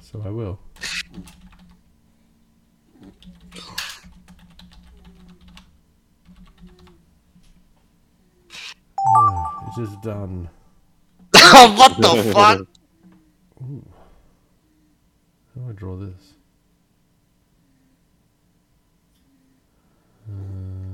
[0.00, 0.60] so I will.
[9.16, 10.48] Ah, it is done.
[11.34, 12.66] oh, what the fuck?
[15.54, 16.34] How do I draw this?
[20.30, 20.87] Uh,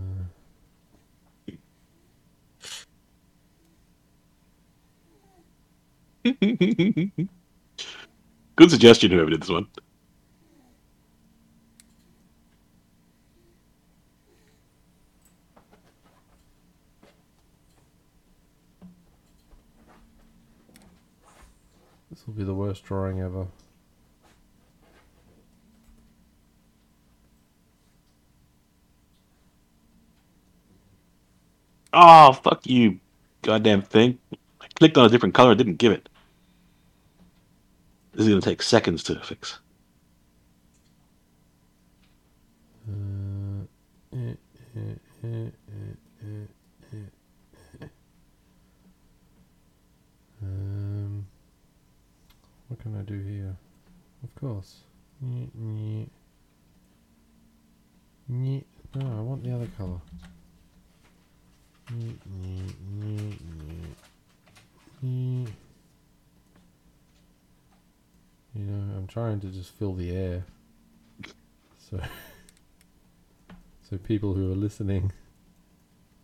[8.57, 9.67] Good suggestion, whoever did this one.
[22.11, 23.47] this will be the worst drawing ever.
[31.93, 32.99] Oh, fuck you,
[33.43, 34.19] goddamn thing.
[34.61, 36.09] I clicked on a different color, it didn't give it.
[38.15, 39.59] This is going to take seconds to fix.
[42.89, 43.65] Uh.
[50.43, 51.27] Um,
[52.69, 53.57] what can I do here?
[54.23, 54.83] Of course.
[58.29, 58.61] No,
[59.01, 60.01] I want the other color.
[61.91, 63.95] Nyeh, nyeh, nyeh, nyeh.
[65.03, 65.64] Nyeh.
[68.55, 70.45] You know, I'm trying to just fill the air.
[71.91, 72.01] So,
[73.91, 75.13] so people who are listening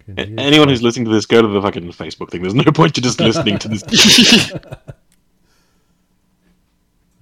[0.05, 2.43] can hear Anyone who's listening to this, go to the fucking Facebook thing.
[2.43, 4.53] There's no point to just listening to this.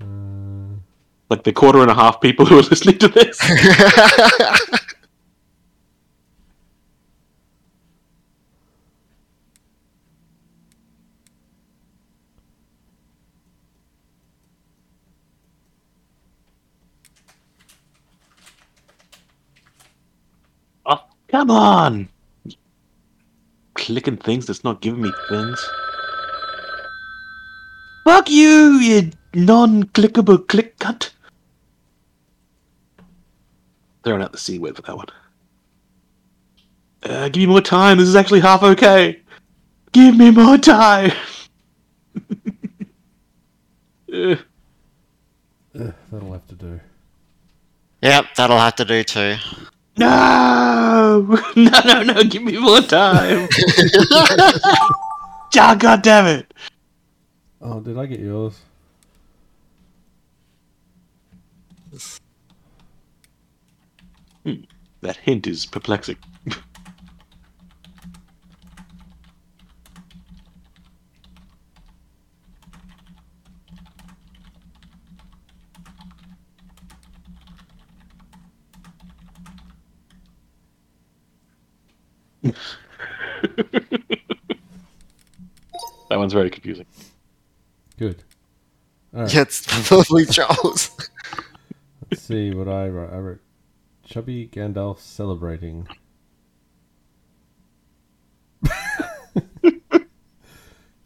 [0.01, 0.77] Uh,
[1.29, 3.37] like the quarter and a half people who are listening to this.
[21.29, 22.09] Come on!
[23.75, 25.69] Clicking things that's not giving me things.
[28.05, 31.11] Fuck you, you non-clickable click cunt.
[34.03, 35.07] Throwing out the C word for that one.
[37.03, 37.99] Uh, give me more time.
[37.99, 39.21] This is actually half okay.
[39.93, 41.13] Give me more time.
[44.11, 44.37] Uh,
[45.79, 46.81] Ugh, that'll have to do.
[48.03, 49.37] Yep, that'll have to do too.
[49.99, 52.25] No, no, no, no!
[52.25, 53.49] Give me more time.
[55.61, 56.55] Ah, God damn it!
[57.61, 58.61] Oh, did I get yours?
[65.01, 66.17] That hint is perplexing.
[86.11, 86.87] That one's very confusing.
[87.99, 88.23] Good.
[89.15, 90.91] Alright, Yeah, it's probably Charles.
[92.11, 93.13] let's see what I wrote.
[93.13, 93.41] I wrote
[94.05, 95.87] Chubby Gandalf celebrating.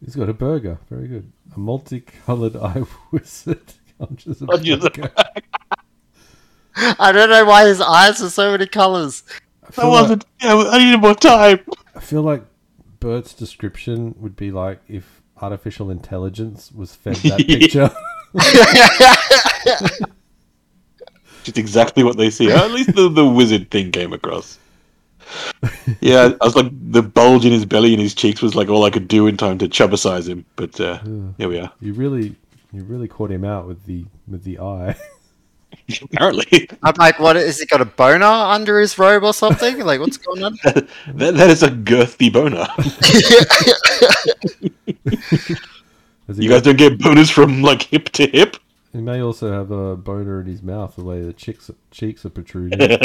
[0.04, 0.78] He's got a burger.
[0.90, 1.32] Very good.
[1.54, 2.82] A multicolored eye
[3.12, 3.62] wizard
[3.98, 5.12] conjures a Conjures a burger.
[6.74, 9.22] I don't know why his eyes are so many colors.
[9.72, 10.24] I That feel, like, wasn't.
[10.42, 11.60] Yeah, I needed more time.
[11.94, 12.44] I feel like
[13.00, 17.90] Bert's description would be like if artificial intelligence was fed that picture.
[21.44, 22.50] Just exactly what they see.
[22.50, 24.58] At least the, the wizard thing came across.
[26.00, 28.84] Yeah, I was like the bulge in his belly and his cheeks was like all
[28.84, 30.44] I could do in time to chubbicize him.
[30.56, 30.98] But uh,
[31.38, 31.72] here we are.
[31.80, 32.36] you really,
[32.72, 34.94] you really caught him out with the with the eye.
[36.02, 39.78] Apparently, I'm like, what is he got a boner under his robe or something?
[39.84, 40.56] Like, what's going on?
[40.64, 40.88] that,
[41.34, 42.66] that is a girthy boner.
[46.28, 48.56] You got- guys don't get boners from like hip to hip.
[48.92, 52.30] He may also have a boner in his mouth the way the cheeks cheeks are
[52.30, 52.78] protruding.
[52.78, 53.02] That's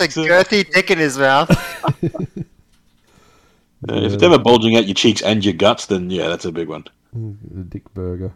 [0.00, 1.50] a uh, girthy dick in his mouth.
[2.02, 2.08] uh,
[3.88, 6.68] if it's ever bulging out your cheeks and your guts, then yeah, that's a big
[6.68, 6.84] one.
[7.12, 8.32] the dick burger.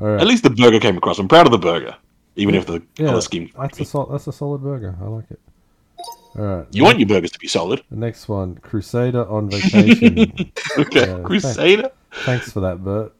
[0.00, 1.18] All At least the burger came across.
[1.18, 1.94] I'm proud of the burger,
[2.36, 3.50] even if the Yeah, color scheme.
[3.58, 4.96] that's a sol- that's a solid burger.
[5.00, 5.40] I like it.
[6.38, 6.66] All right.
[6.70, 7.82] You want your burgers to be solid.
[7.90, 10.32] the next one, Crusader on vacation.
[10.78, 11.90] Okay, Yeah, Crusader.
[12.24, 13.12] Thanks for that, Bert.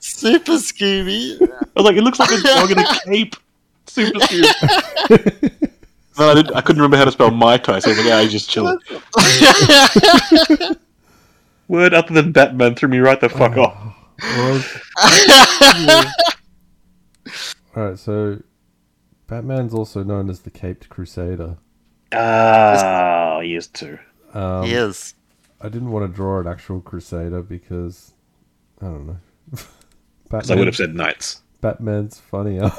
[0.00, 1.40] Super Scooby.
[1.40, 3.36] I was like, it looks like a dog in a cape.
[3.86, 4.46] Super cute.
[6.18, 8.06] No, I, didn't, I couldn't remember how to spell Mai Tai, so I was like,
[8.06, 8.78] yeah, he's just chilling.
[11.68, 13.94] Word other than Batman threw me right the fuck off.
[14.22, 14.62] Well,
[17.76, 17.98] All right.
[17.98, 18.42] So,
[19.26, 21.58] Batman's also known as the Caped Crusader.
[22.12, 23.98] Ah, he is too.
[24.32, 25.14] Um, he is.
[25.60, 28.12] I didn't want to draw an actual Crusader because
[28.80, 29.18] I don't know.
[30.28, 31.42] Because I would have said knights.
[31.60, 32.72] Batman's funnier.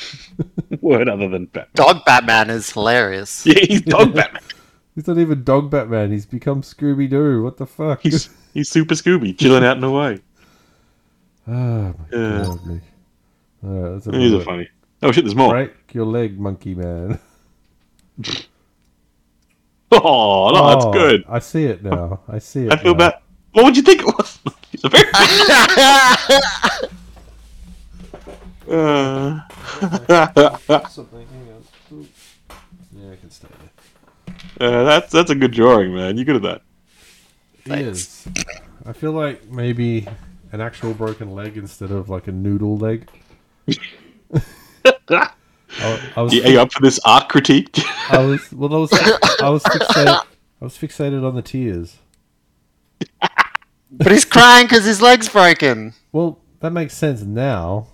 [0.80, 1.70] Word other than Batman.
[1.74, 3.44] Dog Batman is hilarious.
[3.46, 4.42] Yeah, he's dog Batman.
[4.94, 6.10] He's not even Dog Batman.
[6.12, 7.42] He's become Scooby Doo.
[7.42, 8.02] What the fuck?
[8.02, 10.18] He's he's super Scooby, chilling out in Hawaii.
[11.48, 12.44] oh ah, my Yeah.
[12.44, 12.82] god, Nick.
[13.64, 14.68] All right, let's These a are funny.
[15.02, 15.50] Oh shit, there's more.
[15.50, 17.18] Break your leg, Monkey Man.
[19.94, 21.24] Oh, no, that's Oh, good.
[21.28, 22.20] I see it now.
[22.28, 22.72] I see it.
[22.72, 23.10] I feel now.
[23.10, 23.14] bad.
[23.52, 24.40] What would you think it was?
[28.72, 28.80] He's.
[28.80, 29.40] Uh,
[30.88, 31.26] Something.
[31.26, 32.08] Hang on.
[32.96, 33.48] Yeah, I can stay
[34.58, 34.66] there.
[34.68, 36.16] uh, that's that's a good drawing, man.
[36.16, 36.62] You're good at that.
[37.64, 38.26] He is.
[38.86, 40.06] I feel like maybe
[40.52, 43.08] an actual broken leg instead of like a noodle leg.
[43.68, 43.76] I,
[46.16, 46.32] I was.
[46.32, 47.78] Are you up for this art critique?
[48.10, 48.50] I was.
[48.52, 48.92] Well, I was.
[49.40, 50.06] I was fixated.
[50.60, 51.98] I was fixated on the tears.
[53.90, 55.92] But he's crying because his leg's broken.
[56.12, 57.88] Well, that makes sense now.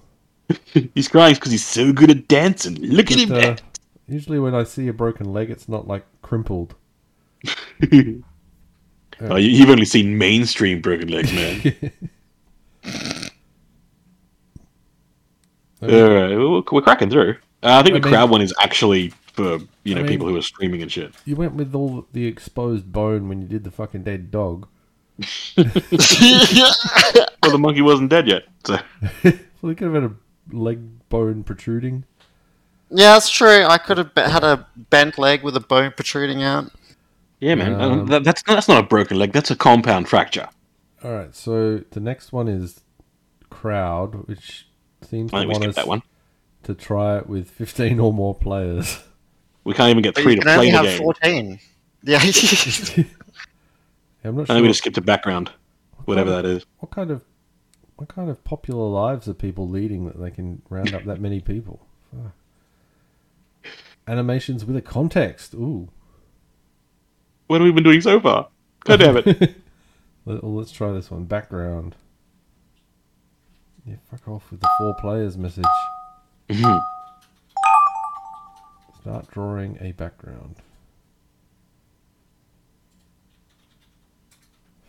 [0.95, 2.75] he's crying because he's so good at dancing.
[2.77, 3.57] Look at him uh,
[4.09, 6.75] usually, when I see a broken leg, it's not like crumpled.
[7.93, 8.17] oh,
[9.37, 11.93] you- you've only seen mainstream broken legs, man.
[15.81, 16.37] All right,
[16.73, 17.37] we're, cracking through.
[17.63, 20.09] Uh, I think I the mean- crowd one is actually for you know I mean-
[20.09, 21.15] people who are streaming and shit.
[21.25, 24.67] You went with all the exposed bone when you did the fucking dead dog.
[25.57, 25.67] Well,
[27.53, 28.45] the monkey wasn't dead yet.
[28.65, 28.79] So.
[29.61, 30.13] Well, you could have had a
[30.51, 32.05] leg bone protruding.
[32.91, 33.65] Yeah, that's true.
[33.65, 36.71] I could have had a bent leg with a bone protruding out.
[37.41, 37.81] Yeah, man.
[37.81, 39.33] Um, that, that's that's not a broken leg.
[39.33, 40.49] That's a compound fracture.
[41.05, 42.81] All right, so the next one is
[43.51, 44.67] crowd, which
[45.03, 46.03] seems I to think we want skipped us that one.
[46.65, 49.01] to try it with 15 or more players.
[49.65, 50.99] We can't even get But three you to can only play the have game.
[50.99, 51.61] 14.
[54.25, 54.25] Yeah.
[54.25, 55.53] I'm not I sure think we just skipped a background,
[56.07, 56.65] whatever that is.
[56.79, 57.23] what kind of
[57.99, 61.41] what kind of popular lives are people leading that they can round up that many
[61.41, 61.85] people.
[62.13, 62.33] Fuck.
[64.07, 65.53] Animations with a context.
[65.55, 65.89] Ooh.
[67.49, 68.51] What have we been doing so far?
[68.85, 69.27] God damn it!
[70.25, 71.25] Let, well, let's try this one.
[71.25, 71.97] Background.
[73.85, 75.65] Yeah, fuck off with the four players message.
[76.49, 76.81] Mhm.
[79.01, 80.57] Start drawing a background.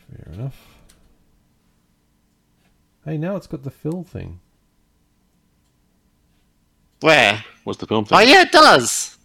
[0.07, 0.78] Fair enough.
[3.09, 4.39] Hey, now it's got the fill thing.
[6.99, 7.43] Where?
[7.63, 8.19] What's the film thing?
[8.19, 9.17] Oh, yeah, it does.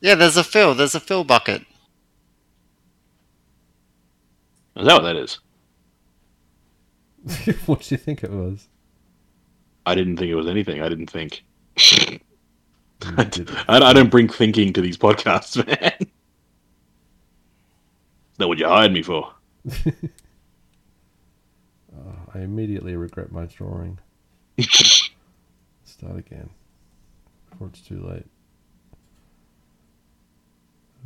[0.00, 0.76] Yeah, there's a fill.
[0.76, 1.62] There's a fill bucket.
[4.76, 5.40] Is that what that is?
[7.66, 8.68] what do you think it was?
[9.84, 10.80] I didn't think it was anything.
[10.80, 11.44] I didn't think.
[13.04, 13.56] You I, did it.
[13.66, 15.92] I don't bring thinking to these podcasts, man.
[15.98, 16.06] Is
[18.38, 19.32] that what you hired me for?
[22.34, 23.98] I immediately regret my drawing.
[25.84, 26.48] Start again.
[27.50, 28.26] Before it's too late.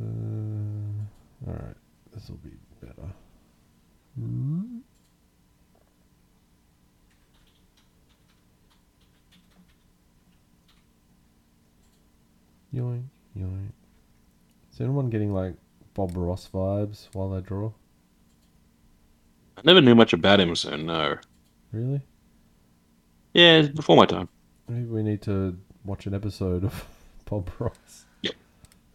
[0.01, 1.75] Uh, Alright,
[2.13, 2.51] this will be
[2.81, 3.09] better.
[4.17, 4.77] Hmm?
[12.73, 13.03] Yoink,
[13.37, 13.71] yoink.
[14.71, 15.55] Is anyone getting like
[15.93, 17.71] Bob Ross vibes while they draw?
[19.57, 21.17] I never knew much about him, so no.
[21.71, 22.01] Really?
[23.33, 24.29] Yeah, it's before my time.
[24.67, 26.87] Maybe we need to watch an episode of
[27.29, 28.05] Bob Ross.
[28.21, 28.35] Yep.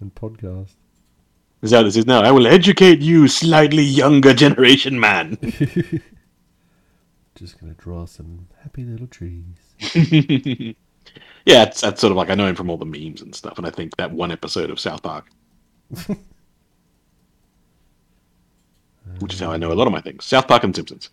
[0.01, 0.75] And podcast.
[1.63, 2.23] Is that this is now?
[2.23, 5.37] I will educate you, slightly younger generation man.
[7.35, 9.45] Just gonna draw some happy little trees.
[11.45, 13.59] yeah, it's, that's sort of like I know him from all the memes and stuff,
[13.59, 15.27] and I think that one episode of South Park,
[19.21, 20.25] which is how I know a lot of my things.
[20.25, 21.11] South Park and Simpsons.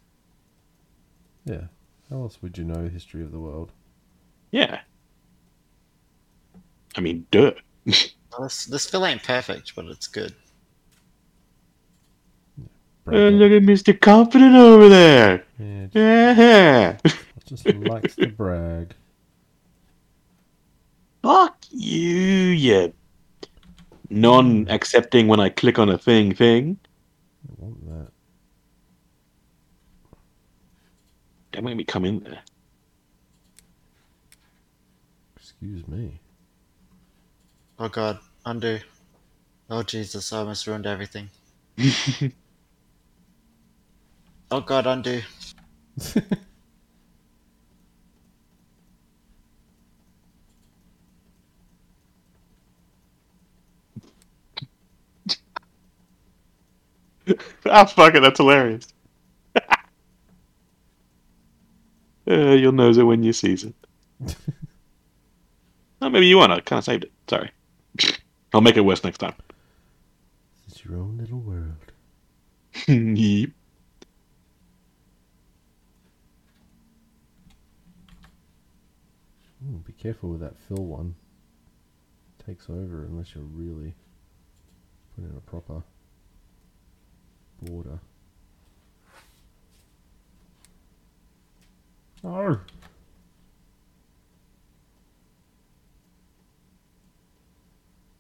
[1.46, 1.64] Yeah.
[2.10, 3.72] How else would you know history of the world?
[4.52, 4.82] Yeah.
[6.96, 7.52] I mean, duh.
[8.32, 10.36] Well, this, this fill ain't perfect, but it's good.
[13.04, 14.00] Brag Uh, look at Mr.
[14.00, 15.44] Confident over there.
[15.58, 16.98] Yeah, just, Yeah.
[17.46, 18.94] just likes to brag.
[21.24, 22.94] Fuck you, you
[24.10, 26.78] non-accepting when I click on a thing thing.
[27.60, 28.12] I want that.
[31.52, 32.42] Don't make me come in there.
[35.38, 36.22] Excuse me.
[37.80, 38.80] Oh god, undo.
[39.70, 41.30] Oh Jesus, I almost ruined everything.
[44.52, 45.22] Oh god, undo.
[57.66, 58.88] ah, fuck it, that's hilarious.
[59.56, 59.72] uh,
[62.28, 63.76] you'll know it when you sees it.
[66.02, 66.62] oh, maybe you want to.
[66.62, 67.12] Kind of saved it.
[67.28, 67.52] Sorry.
[68.54, 69.34] I'll make it worse next time.
[70.68, 71.76] It's your own little world.
[72.88, 73.50] Yep.
[79.68, 81.16] Ooh, be careful with that fill one.
[82.46, 83.94] Takes over unless you're really
[85.14, 85.84] putting in a proper
[87.62, 88.00] border.
[92.24, 92.60] Oh!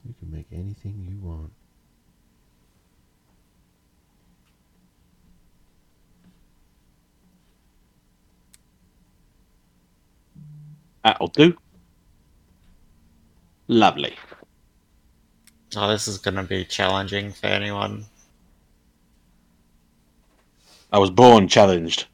[0.05, 1.51] You can make anything you want.
[11.03, 11.57] That'll do.
[13.67, 14.15] Lovely.
[15.75, 18.05] Oh, this is gonna be challenging for anyone.
[20.91, 22.07] I was born challenged.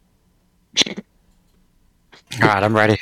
[2.41, 2.97] Alright, I'm ready.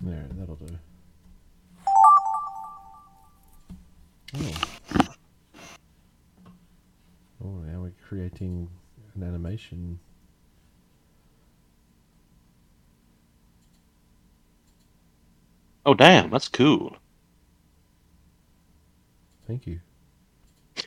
[0.00, 0.78] There, that'll do.
[4.36, 4.52] Oh.
[7.44, 8.68] Oh, now we're creating
[9.16, 9.98] an animation.
[15.88, 16.98] Oh damn, that's cool.
[19.46, 19.80] Thank you.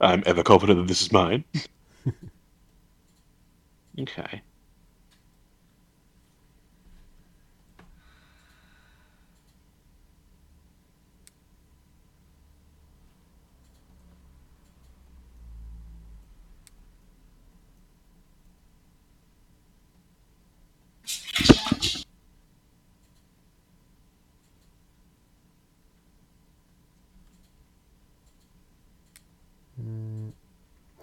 [0.00, 1.44] I'm ever confident that this is mine.
[4.00, 4.42] okay.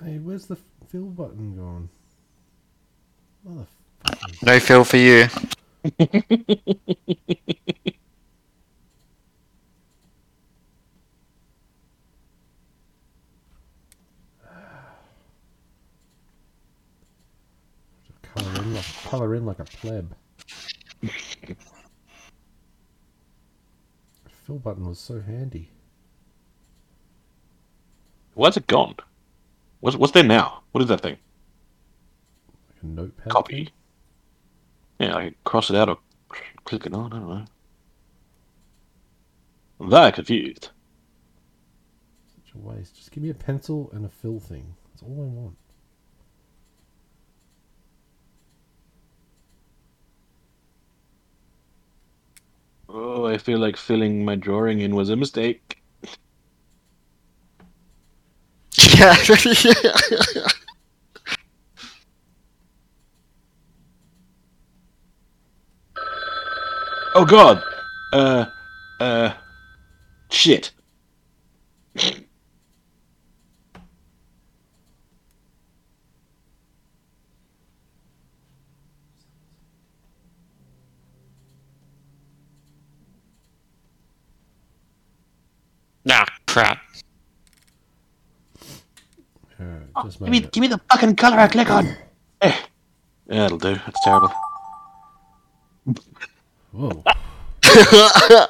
[0.05, 0.55] Hey, where's the
[0.87, 1.89] fill button gone?
[3.43, 4.45] Motherfucker.
[4.45, 5.25] No fill for you.
[18.21, 20.15] Colour in like, colour in like a pleb.
[24.45, 25.69] fill button was so handy.
[28.35, 28.97] Why's it gone?
[29.79, 30.63] What's what's there now?
[30.71, 31.17] What is that thing?
[32.69, 33.31] Like a notepad.
[33.31, 33.69] Copy.
[34.99, 35.97] Yeah, I can cross it out or
[36.63, 37.13] click it on.
[37.13, 37.45] I don't know.
[39.79, 40.69] I'm very confused.
[42.35, 42.95] Such a waste.
[42.95, 44.75] Just give me a pencil and a fill thing.
[44.91, 45.57] That's all I want.
[52.87, 55.74] Oh, I feel like filling my drawing in was a mistake.
[58.97, 59.15] Yeah.
[67.17, 67.63] Oh God.
[68.11, 68.45] Uh,
[68.99, 69.33] uh,
[70.29, 70.71] shit.
[86.03, 86.79] nah, crap.
[89.57, 90.51] Alright, just Give me, it.
[90.51, 91.87] give me the fucking color I click on.
[92.41, 92.51] Eh.
[93.27, 93.75] Yeah, that'll do.
[93.75, 94.31] That's terrible.
[96.71, 97.03] Whoa.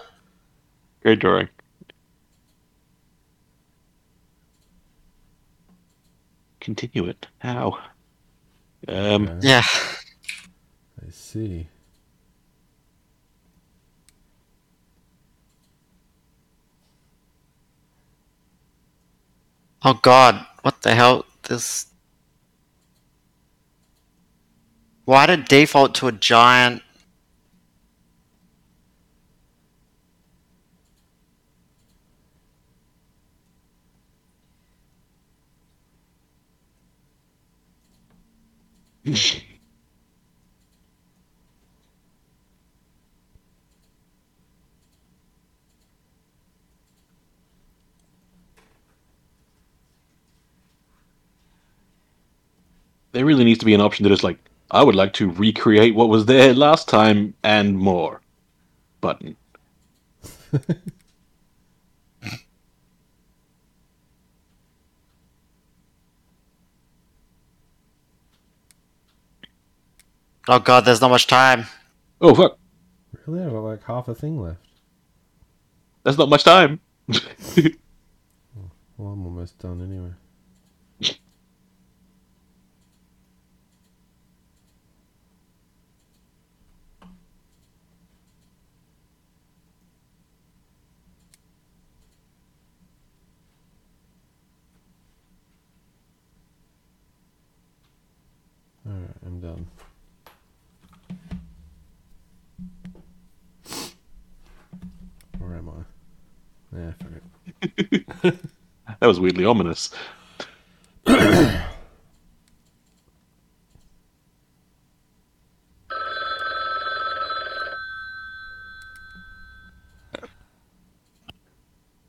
[1.03, 1.49] Great drawing.
[6.59, 7.27] Continue it.
[7.39, 7.77] How?
[8.88, 9.63] Um, Okay, yeah.
[11.05, 11.67] I see.
[19.84, 21.26] Oh god, what the hell?
[21.47, 21.88] This.
[25.05, 26.81] Why did default to a giant?
[53.15, 54.37] There really needs to be an option that is like,
[54.71, 58.21] I would like to recreate what was there last time and more.
[59.01, 59.37] Button.
[70.47, 71.65] Oh god, there's not much time.
[72.21, 72.59] Oh fuck!
[73.25, 73.43] Really?
[73.43, 74.59] I've got like half a thing left.
[76.03, 76.79] That's not much time.
[78.97, 80.13] Well, I'm almost done anyway.
[98.87, 99.65] Alright, I'm done.
[105.39, 105.71] Where am I?
[106.77, 107.09] Yeah, fuck
[107.61, 108.21] it.
[108.99, 109.89] that was weirdly ominous.
[111.07, 111.65] oh,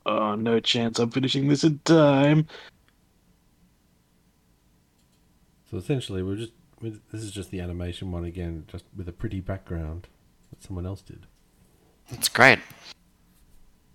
[0.35, 2.45] no chance I'm finishing this in time.
[5.71, 9.39] So essentially, we're just this is just the animation one again, just with a pretty
[9.41, 10.07] background
[10.51, 11.25] that someone else did.
[12.09, 12.59] It's great.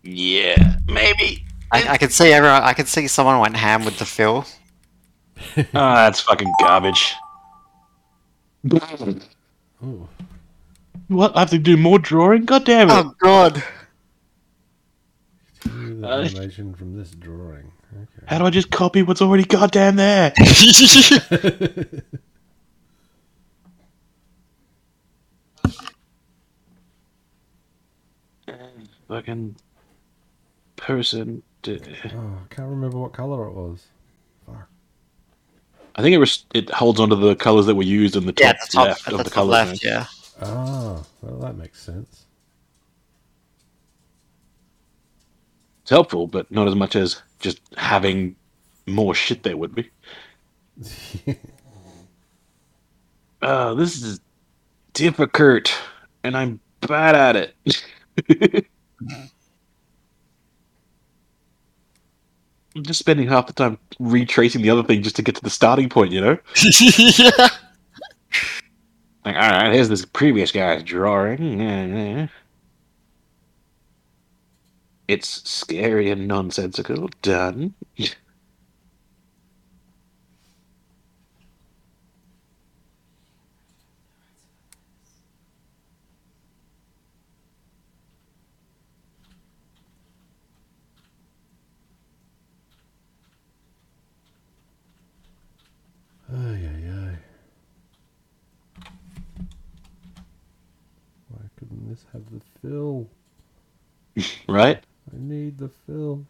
[0.02, 1.44] Yeah, maybe.
[1.70, 2.62] I, I can see everyone.
[2.62, 4.44] I can see someone went ham with the fill.
[5.74, 7.14] Ah, that's fucking garbage.
[9.82, 10.08] Oh,
[11.08, 11.36] What?
[11.36, 12.44] I have to do more drawing?
[12.44, 12.92] God damn it.
[12.92, 13.62] Oh god.
[15.60, 17.72] continue the Uh, animation from this drawing.
[17.94, 18.26] Okay.
[18.26, 20.32] How do I just copy what's already goddamn there?
[29.12, 29.56] Fucking
[30.76, 31.42] person.
[31.60, 33.84] d- Oh, I can't remember what color it was.
[34.46, 34.68] Fuck.
[35.96, 38.42] I think it was it holds onto the colors that were used in the top,
[38.42, 39.50] Yeah, the top, left of the the, top colors.
[39.68, 40.06] left, yeah.
[40.40, 42.24] Ah, well, that makes sense.
[45.82, 48.34] It's helpful, but not as much as just having
[48.86, 49.90] more shit there would be.
[53.42, 54.20] Oh, this is
[54.94, 55.70] difficult,
[56.24, 57.52] and I'm bad at
[58.16, 58.66] it.
[62.74, 65.50] I'm just spending half the time retracing the other thing just to get to the
[65.50, 66.38] starting point, you know?
[66.80, 67.48] yeah.
[69.24, 72.28] Like, alright, here's this previous guy's drawing.
[75.06, 77.08] It's scary and nonsensical.
[77.22, 77.74] Done.
[96.32, 97.16] Ay, ay, ay.
[102.12, 103.06] Have the fill?
[104.48, 104.82] Right?
[105.12, 106.24] I need the fill.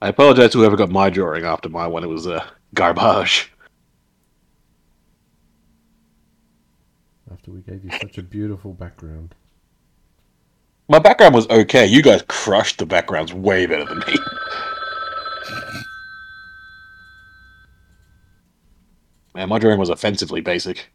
[0.00, 2.04] I apologize to whoever got my drawing after my one.
[2.04, 3.50] It was uh, garbage.
[7.32, 9.34] After we gave you such a beautiful background.
[10.88, 11.86] My background was okay.
[11.86, 14.14] You guys crushed the backgrounds way better than me.
[19.38, 20.90] Man, my drawing was offensively basic.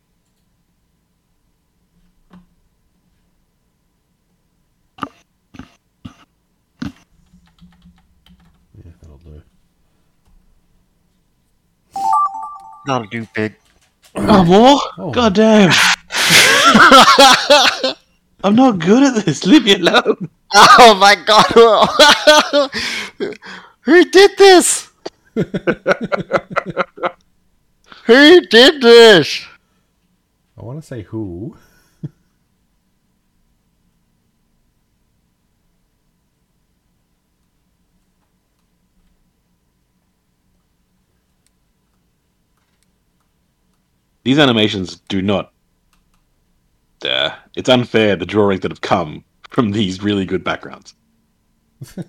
[8.75, 9.41] Yeah, that'll do.
[12.85, 13.55] That'll do big.
[14.13, 14.81] Oh, more?
[14.97, 15.11] Oh.
[15.11, 15.71] God damn.
[18.43, 19.45] I'm not good at this.
[19.45, 20.29] Leave me alone.
[20.55, 22.69] Oh my god!
[23.81, 24.91] Who did this?
[28.05, 29.45] Who did this?
[30.57, 31.55] I want to say who.
[44.23, 45.51] These animations do not.
[47.05, 50.93] Uh, it's unfair, the drawings that have come from these really good backgrounds.
[51.97, 52.03] I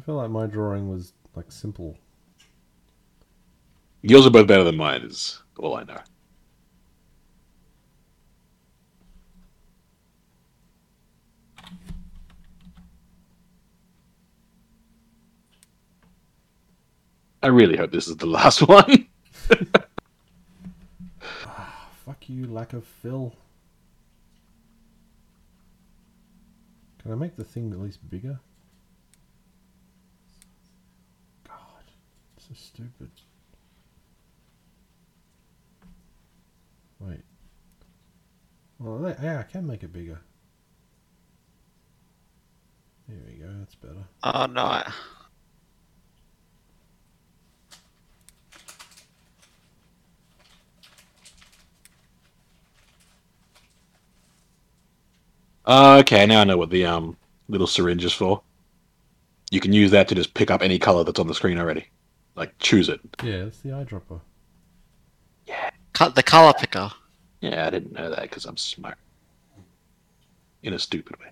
[0.00, 1.96] feel like my drawing was like simple.
[4.02, 6.00] Yours are both better than mine, is all I know.
[17.42, 19.06] I really hope this is the last one.
[21.46, 23.34] Ah, fuck you, lack of fill.
[27.02, 28.40] Can I make the thing at least bigger?
[32.48, 33.10] So stupid.
[37.00, 37.20] Wait.
[38.78, 40.20] Well, yeah, I can make it bigger.
[43.08, 44.04] There we go, that's better.
[44.22, 44.82] Oh no.
[55.66, 57.16] Uh, okay, now I know what the um
[57.48, 58.42] little syringe is for.
[59.50, 61.86] You can use that to just pick up any color that's on the screen already.
[62.34, 63.00] Like choose it.
[63.22, 64.20] Yeah, it's the eyedropper.
[65.46, 65.70] Yeah.
[65.92, 66.90] Cut the color picker.
[67.40, 68.98] Yeah, I didn't know that because I'm smart.
[70.62, 71.26] In a stupid way.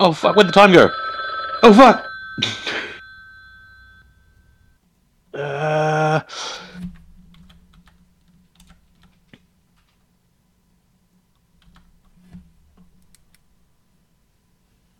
[0.00, 0.34] Oh fuck!
[0.34, 0.90] Where'd the time go?
[1.62, 2.06] Oh fuck!
[5.34, 6.20] uh,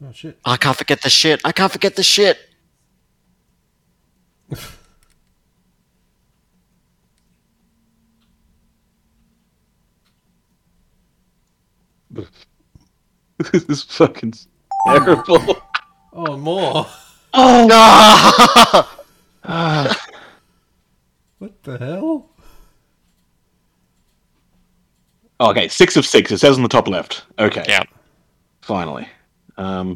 [0.02, 0.38] Oh shit.
[0.44, 1.40] I can't forget the shit.
[1.44, 2.38] I can't forget the shit.
[13.52, 14.34] this is fucking
[14.86, 15.56] terrible.
[16.12, 16.86] Oh, more!
[17.34, 18.86] Oh
[19.44, 19.90] no!
[21.38, 22.28] What the hell?
[25.40, 26.30] okay, six of six.
[26.30, 27.24] It says on the top left.
[27.38, 27.64] Okay.
[27.66, 27.82] Yeah.
[28.60, 29.08] Finally.
[29.60, 29.94] Um.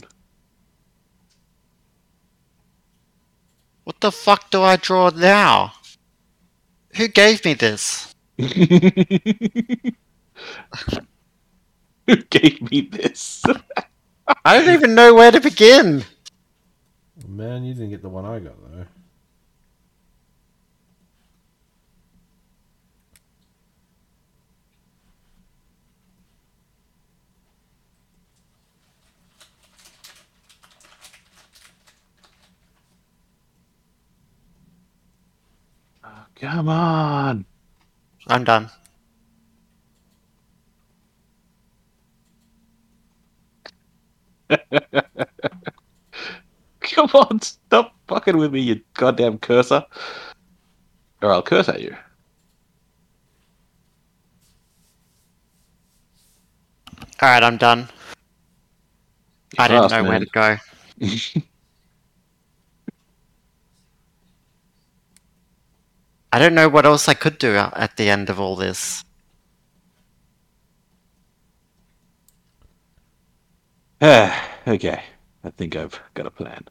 [3.85, 5.73] What the fuck do I draw now?
[6.97, 8.15] Who gave me this?
[8.39, 8.53] Who
[12.29, 13.43] gave me this?
[14.45, 16.05] I don't even know where to begin.
[17.27, 18.85] Man, you didn't get the one I got though.
[36.45, 37.47] Come on.
[38.27, 38.69] I'm done.
[46.81, 49.87] Come on, stop fucking with me, you goddamn cursor.
[51.23, 51.97] Or I'll curse at you.
[57.23, 57.89] All right, I'm done.
[59.57, 60.57] I didn't know where to go.
[66.35, 69.05] I don't know what else I could do at at the end of all this.
[74.67, 75.03] Okay.
[75.45, 76.65] I think I've got a plan.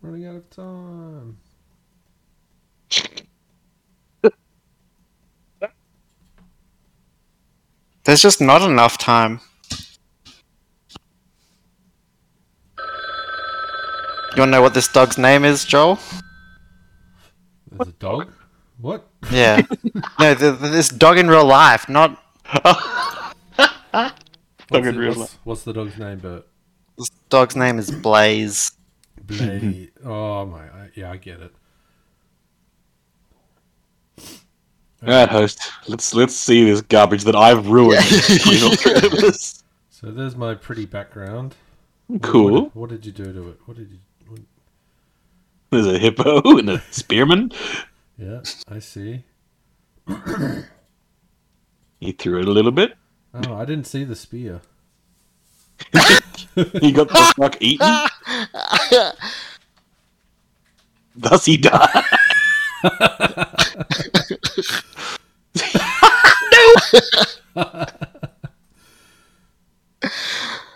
[0.00, 1.36] Running out of time.
[8.04, 9.40] There's just not enough time.
[14.34, 15.98] You wanna know what this dog's name is, Joel?
[17.70, 18.32] There's a dog?
[18.78, 19.06] What?
[19.30, 19.62] Yeah.
[20.18, 22.18] no, th th this dog in real life, not
[22.64, 24.12] What's,
[24.70, 26.46] Dog in it- real what's, what's the dog's name, Bert?
[26.96, 28.72] this dog's name is Blaze.
[29.22, 29.92] Blade.
[30.04, 31.52] oh my, I, yeah, I get it.
[35.02, 35.60] Alright, host.
[35.88, 38.02] Let's let's see this garbage that I've ruined.
[38.04, 39.32] Screen.
[40.02, 41.54] So there's my pretty background.
[42.08, 42.52] What- cool.
[42.64, 43.60] What, what did you do to it?
[43.66, 43.98] What did you?
[44.28, 44.40] What,
[45.70, 47.52] There's a hippo and a spearman.
[48.18, 49.22] yeah, I see.
[52.00, 52.96] He threw it a little bit.
[53.32, 54.60] Oh, I didn't see the spear.
[56.54, 57.96] He got the fuck eaten.
[61.16, 62.04] Thus he died.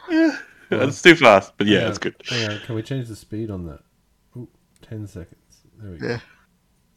[0.08, 0.36] No.
[0.70, 2.14] That's too fast, but yeah, Hang it's good.
[2.28, 3.80] Hang on, can we change the speed on that?
[4.36, 4.48] Ooh,
[4.82, 5.36] 10 seconds.
[5.78, 6.08] There we go.
[6.08, 6.14] Yeah.
[6.16, 6.20] Is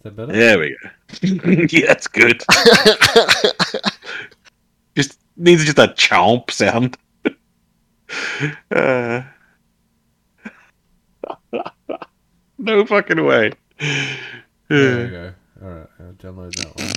[0.03, 0.31] that better?
[0.31, 0.89] There we go.
[1.69, 2.41] yeah, that's good.
[4.95, 6.97] just needs just a chomp sound.
[8.71, 9.21] Uh,
[12.57, 13.51] no fucking way.
[14.67, 15.31] There we go.
[15.61, 16.91] Alright, I'll download that one.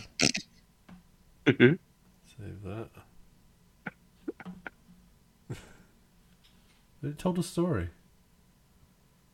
[2.38, 2.88] Save that.
[7.02, 7.90] It told a story.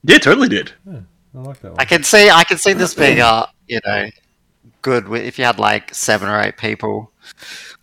[0.04, 0.72] yeah, it totally did.
[0.90, 1.80] I like that one.
[1.80, 4.08] I can see I can see this being uh, you know,
[4.82, 7.12] good if you had like seven or eight people.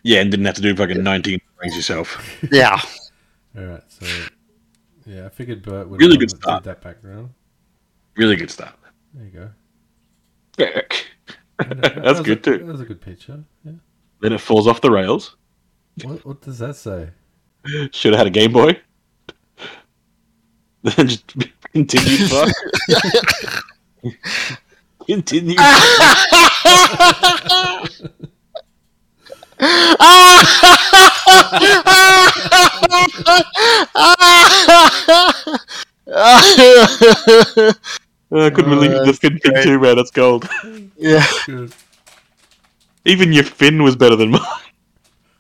[0.04, 2.40] Yeah, and didn't have to do fucking 19 rings yourself.
[2.52, 2.80] Yeah.
[3.58, 4.06] Alright, so
[5.06, 6.64] yeah, I figured Bert would Really good start.
[6.66, 7.30] that background.
[8.18, 8.76] Really good stuff.
[9.14, 9.50] There you go.
[11.58, 12.58] That's that- that good a, too.
[12.60, 13.44] That was a good picture.
[13.64, 13.72] Yeah.
[14.22, 15.36] Then it falls off the rails.
[16.04, 17.10] What, what does that say?
[17.92, 18.80] Should have had a Game Boy.
[20.86, 21.26] Then just
[21.74, 22.54] continue fuck.
[25.08, 25.56] continue.
[25.58, 26.86] Ah!
[36.08, 37.74] Ah,
[38.32, 39.64] I couldn't Oh, believe the that's fin thing great.
[39.64, 39.96] too, man.
[39.96, 40.48] That's gold.
[40.98, 41.26] yeah.
[43.06, 44.42] Even your fin was better than mine.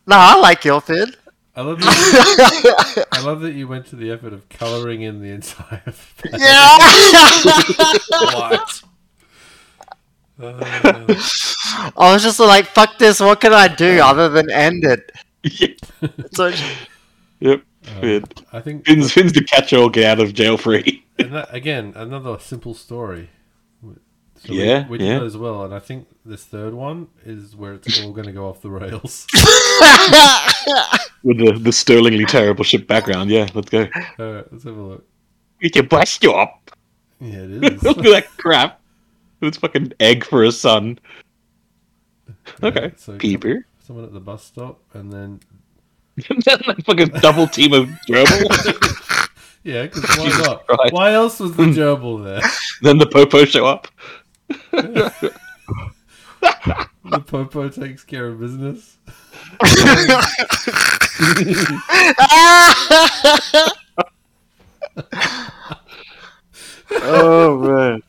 [0.07, 1.13] No, I like your fin.
[1.55, 2.95] I love that.
[2.95, 5.81] You, I love that you went to the effort of coloring in the entire.
[5.85, 6.33] page.
[6.33, 6.77] Yeah.
[8.09, 8.81] What?
[10.37, 11.15] Uh,
[11.95, 15.11] I was just like, fuck this, what can I do other than end it?
[15.43, 15.67] Yeah.
[16.33, 16.51] So
[17.39, 17.61] Yep.
[18.01, 18.19] uh,
[18.51, 21.05] I think Finn's, Fin's the catch-all get out of jail free.
[21.19, 23.29] and that, again another simple story.
[24.45, 25.19] So Yeah, we, did yeah.
[25.19, 28.31] that as well, and I think this third one is where it's all going to
[28.33, 29.25] go off the rails.
[31.23, 33.29] With the, the sterlingly terrible ship background.
[33.31, 33.87] Yeah, let's go.
[34.19, 35.05] All right, let's have a look.
[35.61, 36.71] Get your bus stop.
[37.19, 37.83] Yeah, it is.
[37.83, 38.05] Look is.
[38.05, 38.81] at that crap.
[39.41, 40.99] It's fucking egg for a son.
[42.61, 42.91] Okay.
[42.97, 43.65] so Peeper.
[43.79, 45.39] Someone at the bus stop, and then
[46.29, 49.27] And then that fucking double team of gerbil.
[49.63, 50.67] yeah, because why Jesus not?
[50.67, 50.93] Christ.
[50.93, 52.41] Why else was the gerbil there?
[52.81, 53.87] then the popo show up.
[57.11, 58.97] The popo takes care of business.
[66.91, 68.03] Oh man.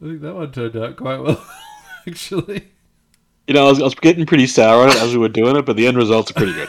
[0.00, 1.44] I think that one turned out quite well,
[2.08, 2.68] actually.
[3.46, 5.56] You know, I was, I was getting pretty sour on it as we were doing
[5.56, 6.68] it, but the end results are pretty good.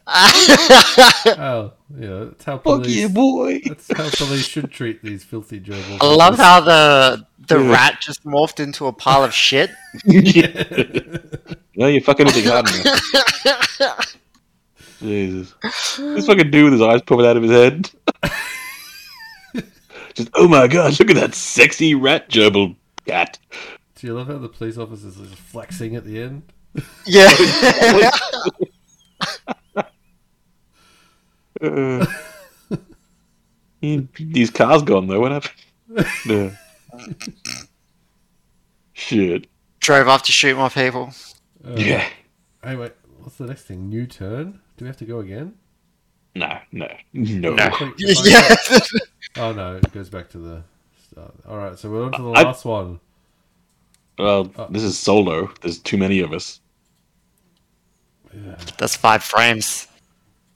[1.26, 3.08] Oh, yeah, that's how Fuck police.
[3.10, 3.60] boy.
[3.66, 5.98] That's how police should treat these filthy gerbils.
[6.00, 7.70] I love how the the Yeah.
[7.72, 9.70] rat just morphed into a pile of shit.
[11.76, 14.16] no, you fucking anything hard enough.
[15.00, 15.54] Jesus.
[15.98, 17.90] This fucking dude with his eyes popping out of his head.
[20.14, 23.38] Just, oh my god, look at that sexy rat gerbil cat.
[23.96, 26.42] Do you love how the police officers are flexing at the end?
[27.06, 27.30] Yeah.
[31.62, 32.04] Uh,
[33.80, 35.54] he- his car's gone though, what happened?
[36.26, 36.52] No.
[38.92, 39.46] Shit.
[39.80, 41.12] Drove off to shoot more people.
[41.64, 42.06] Uh, Yeah.
[42.62, 42.92] Hey, wait.
[43.18, 43.88] What's the next thing?
[43.88, 44.60] New turn?
[44.76, 45.54] Do we have to go again?
[46.34, 47.50] No, no, no.
[47.50, 47.54] No.
[47.54, 48.88] If I- if I-
[49.38, 49.44] Yeah.
[49.44, 50.62] Oh no, it goes back to the
[51.10, 51.34] start.
[51.48, 53.00] All right, so we're on to the I- last one.
[54.18, 55.50] Well, this is solo.
[55.62, 56.60] There's too many of us.
[58.78, 59.88] That's five frames.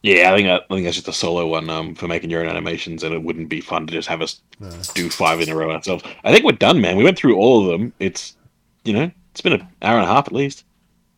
[0.07, 2.43] Yeah, I think I, I think that's just a solo one um, for making your
[2.43, 4.71] own animations, and it wouldn't be fun to just have us No.
[4.95, 6.05] do five in a row ourselves.
[6.23, 6.97] I think we're done, man.
[6.97, 7.93] We went through all of them.
[7.99, 8.37] It's
[8.85, 10.65] you know, it's been an hour and a half at least.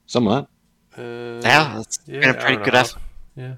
[0.06, 0.46] Something like
[0.96, 1.02] that.
[1.02, 2.90] Uh, Yeah, it's yeah, been a pretty good half.
[2.90, 3.02] effort.
[3.36, 3.54] Yeah.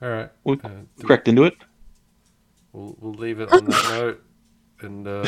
[0.00, 0.30] All right.
[0.44, 0.70] We Uh,
[1.02, 1.54] cracked into it
[2.72, 4.22] we'll, we'll leave it on that note,
[4.80, 5.26] and uh,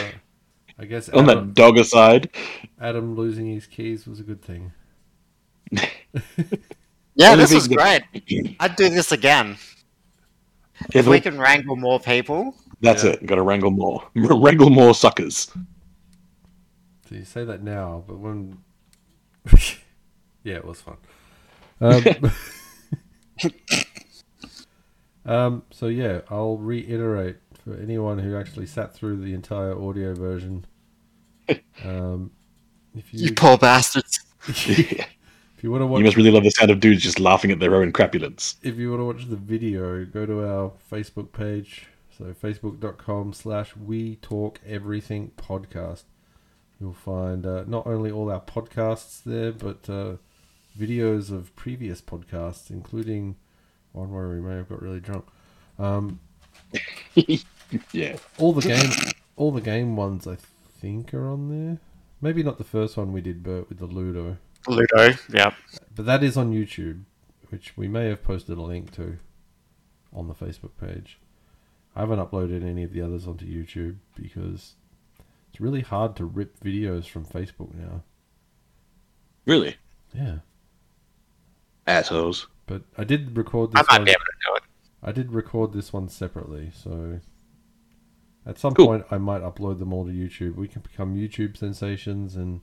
[0.78, 2.30] I guess on Adam, that dog aside.
[2.80, 4.72] Adam losing his keys was a good thing.
[7.16, 8.02] Yeah, Only this was thing great.
[8.60, 9.58] I'd do this again.
[10.94, 12.54] Yeah, If we can wrangle more people.
[12.80, 13.10] that's Yeah.
[13.10, 13.26] it.
[13.26, 14.06] Got to wrangle more.
[14.14, 15.50] wrangle more suckers.
[17.08, 18.58] So you say that now, but when
[20.42, 20.96] yeah, it was fun.
[21.80, 22.04] Um,
[25.24, 30.66] um, so yeah, I'll reiterate for anyone who actually sat through the entire audio version.
[31.84, 32.32] Um,
[32.94, 34.20] if you You poor bastards.
[34.66, 35.06] Yeah.
[35.56, 37.50] If you want to watch You must really love the sound of dudes just laughing
[37.50, 38.56] at their own crapulence.
[38.62, 41.86] if you want to watch the video, go to our Facebook page.
[42.16, 46.04] So facebook.com slash we talk everything podcast.
[46.80, 50.16] You'll find uh, not only all our podcasts there, but uh,
[50.78, 53.36] videos of previous podcasts, including
[53.92, 55.26] one where we may have got really drunk.
[55.78, 56.20] Um,
[57.92, 58.16] Yeah.
[58.38, 58.90] all the game,
[59.36, 60.36] all the game ones, I
[60.80, 61.78] think, are on there.
[62.20, 64.36] Maybe not the first one we did, Bert, with the Ludo.
[64.68, 65.12] Ludo.
[65.32, 65.52] yeah.
[65.94, 67.02] But that is on YouTube,
[67.50, 69.18] which we may have posted a link to
[70.12, 71.18] on the Facebook page.
[71.94, 74.74] I haven't uploaded any of the others onto YouTube because
[75.50, 78.02] it's really hard to rip videos from Facebook now.
[79.46, 79.76] Really?
[80.14, 80.38] Yeah.
[81.86, 82.48] Assholes.
[82.66, 84.04] But I did record I this might one.
[84.04, 84.62] be able to do it.
[85.02, 87.20] I did record this one separately, so
[88.44, 88.86] at some Cool.
[88.86, 90.56] point I might upload them all to YouTube.
[90.56, 92.60] We can become YouTube sensations and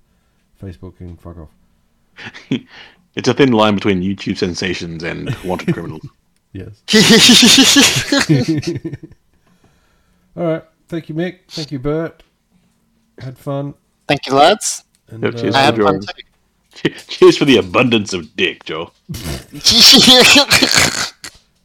[0.61, 1.51] Facebook can fuck off.
[3.15, 6.02] It's a thin line between YouTube sensations and wanted criminals.
[6.56, 6.84] Yes.
[10.38, 10.64] All right.
[10.88, 11.40] Thank you, Mick.
[11.48, 12.22] Thank you, Bert.
[13.18, 13.73] Had fun.
[14.07, 14.84] Thank you, lads.
[15.07, 16.02] And, Yep, cheers uh, I had fun
[16.76, 16.90] too.
[17.07, 18.91] Cheers for the abundance of dick, Joe.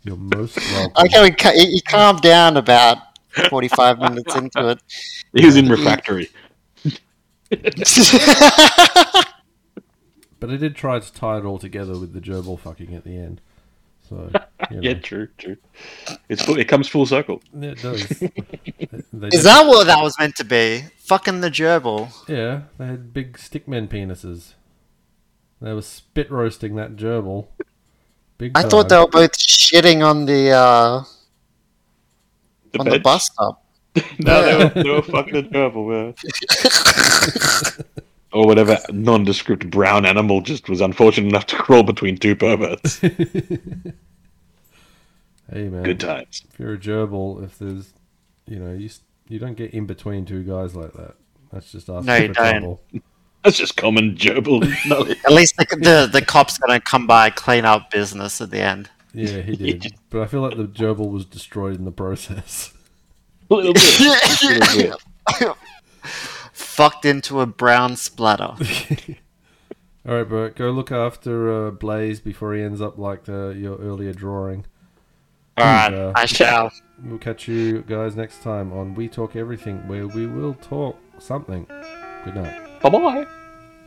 [0.04, 1.04] you're most welcome.
[1.04, 2.98] okay, we ca- you calmed down about
[3.50, 4.78] 45 minutes into it.
[5.34, 6.30] He was in refractory.
[10.40, 13.16] But I did try to tie it all together with the gerbil fucking at the
[13.16, 13.40] end.
[14.08, 14.30] So,
[14.70, 14.82] you know.
[14.82, 15.56] Yeah, true, true.
[16.28, 17.42] It's full, it comes full circle.
[17.58, 18.08] Yeah, it does.
[19.12, 20.84] they Is that what that was meant to be?
[20.98, 22.12] Fucking the gerbil.
[22.28, 24.54] Yeah, they had big stickmen penises.
[25.60, 27.48] They were spit roasting that gerbil.
[28.38, 31.02] Big I thought they were both shitting on the uh,
[32.72, 33.64] The on the bus stop.
[34.20, 36.14] No, they were, they were fucking adorable, man.
[38.32, 43.00] Or whatever nondescript brown animal just was unfortunate enough to crawl between two perverts.
[45.50, 46.42] Hey man, Good times.
[46.52, 47.94] if you're a gerbil, if there's,
[48.46, 48.90] you know, you
[49.28, 51.14] you don't get in between two guys like that.
[51.50, 52.50] That's just asking No, you for don't.
[52.60, 52.80] trouble.
[53.44, 54.62] That's just common gerbil.
[55.24, 58.90] At least the, the the cops gonna come by clean up business at the end.
[59.14, 59.94] Yeah, he did.
[60.10, 62.74] But I feel like the gerbil was destroyed in the process.
[63.50, 64.00] A little bit.
[64.00, 64.92] A little
[65.40, 65.56] bit.
[66.78, 68.54] Fucked into a brown splatter.
[70.08, 73.76] All right, Bert, go look after uh, Blaze before he ends up like the, your
[73.78, 74.64] earlier drawing.
[75.56, 76.70] All right, Uh, I shall.
[77.02, 81.66] We'll catch you guys next time on We Talk Everything, where we will talk something.
[82.24, 82.80] Good night.
[82.80, 83.26] Bye bye.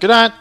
[0.01, 0.33] Good night.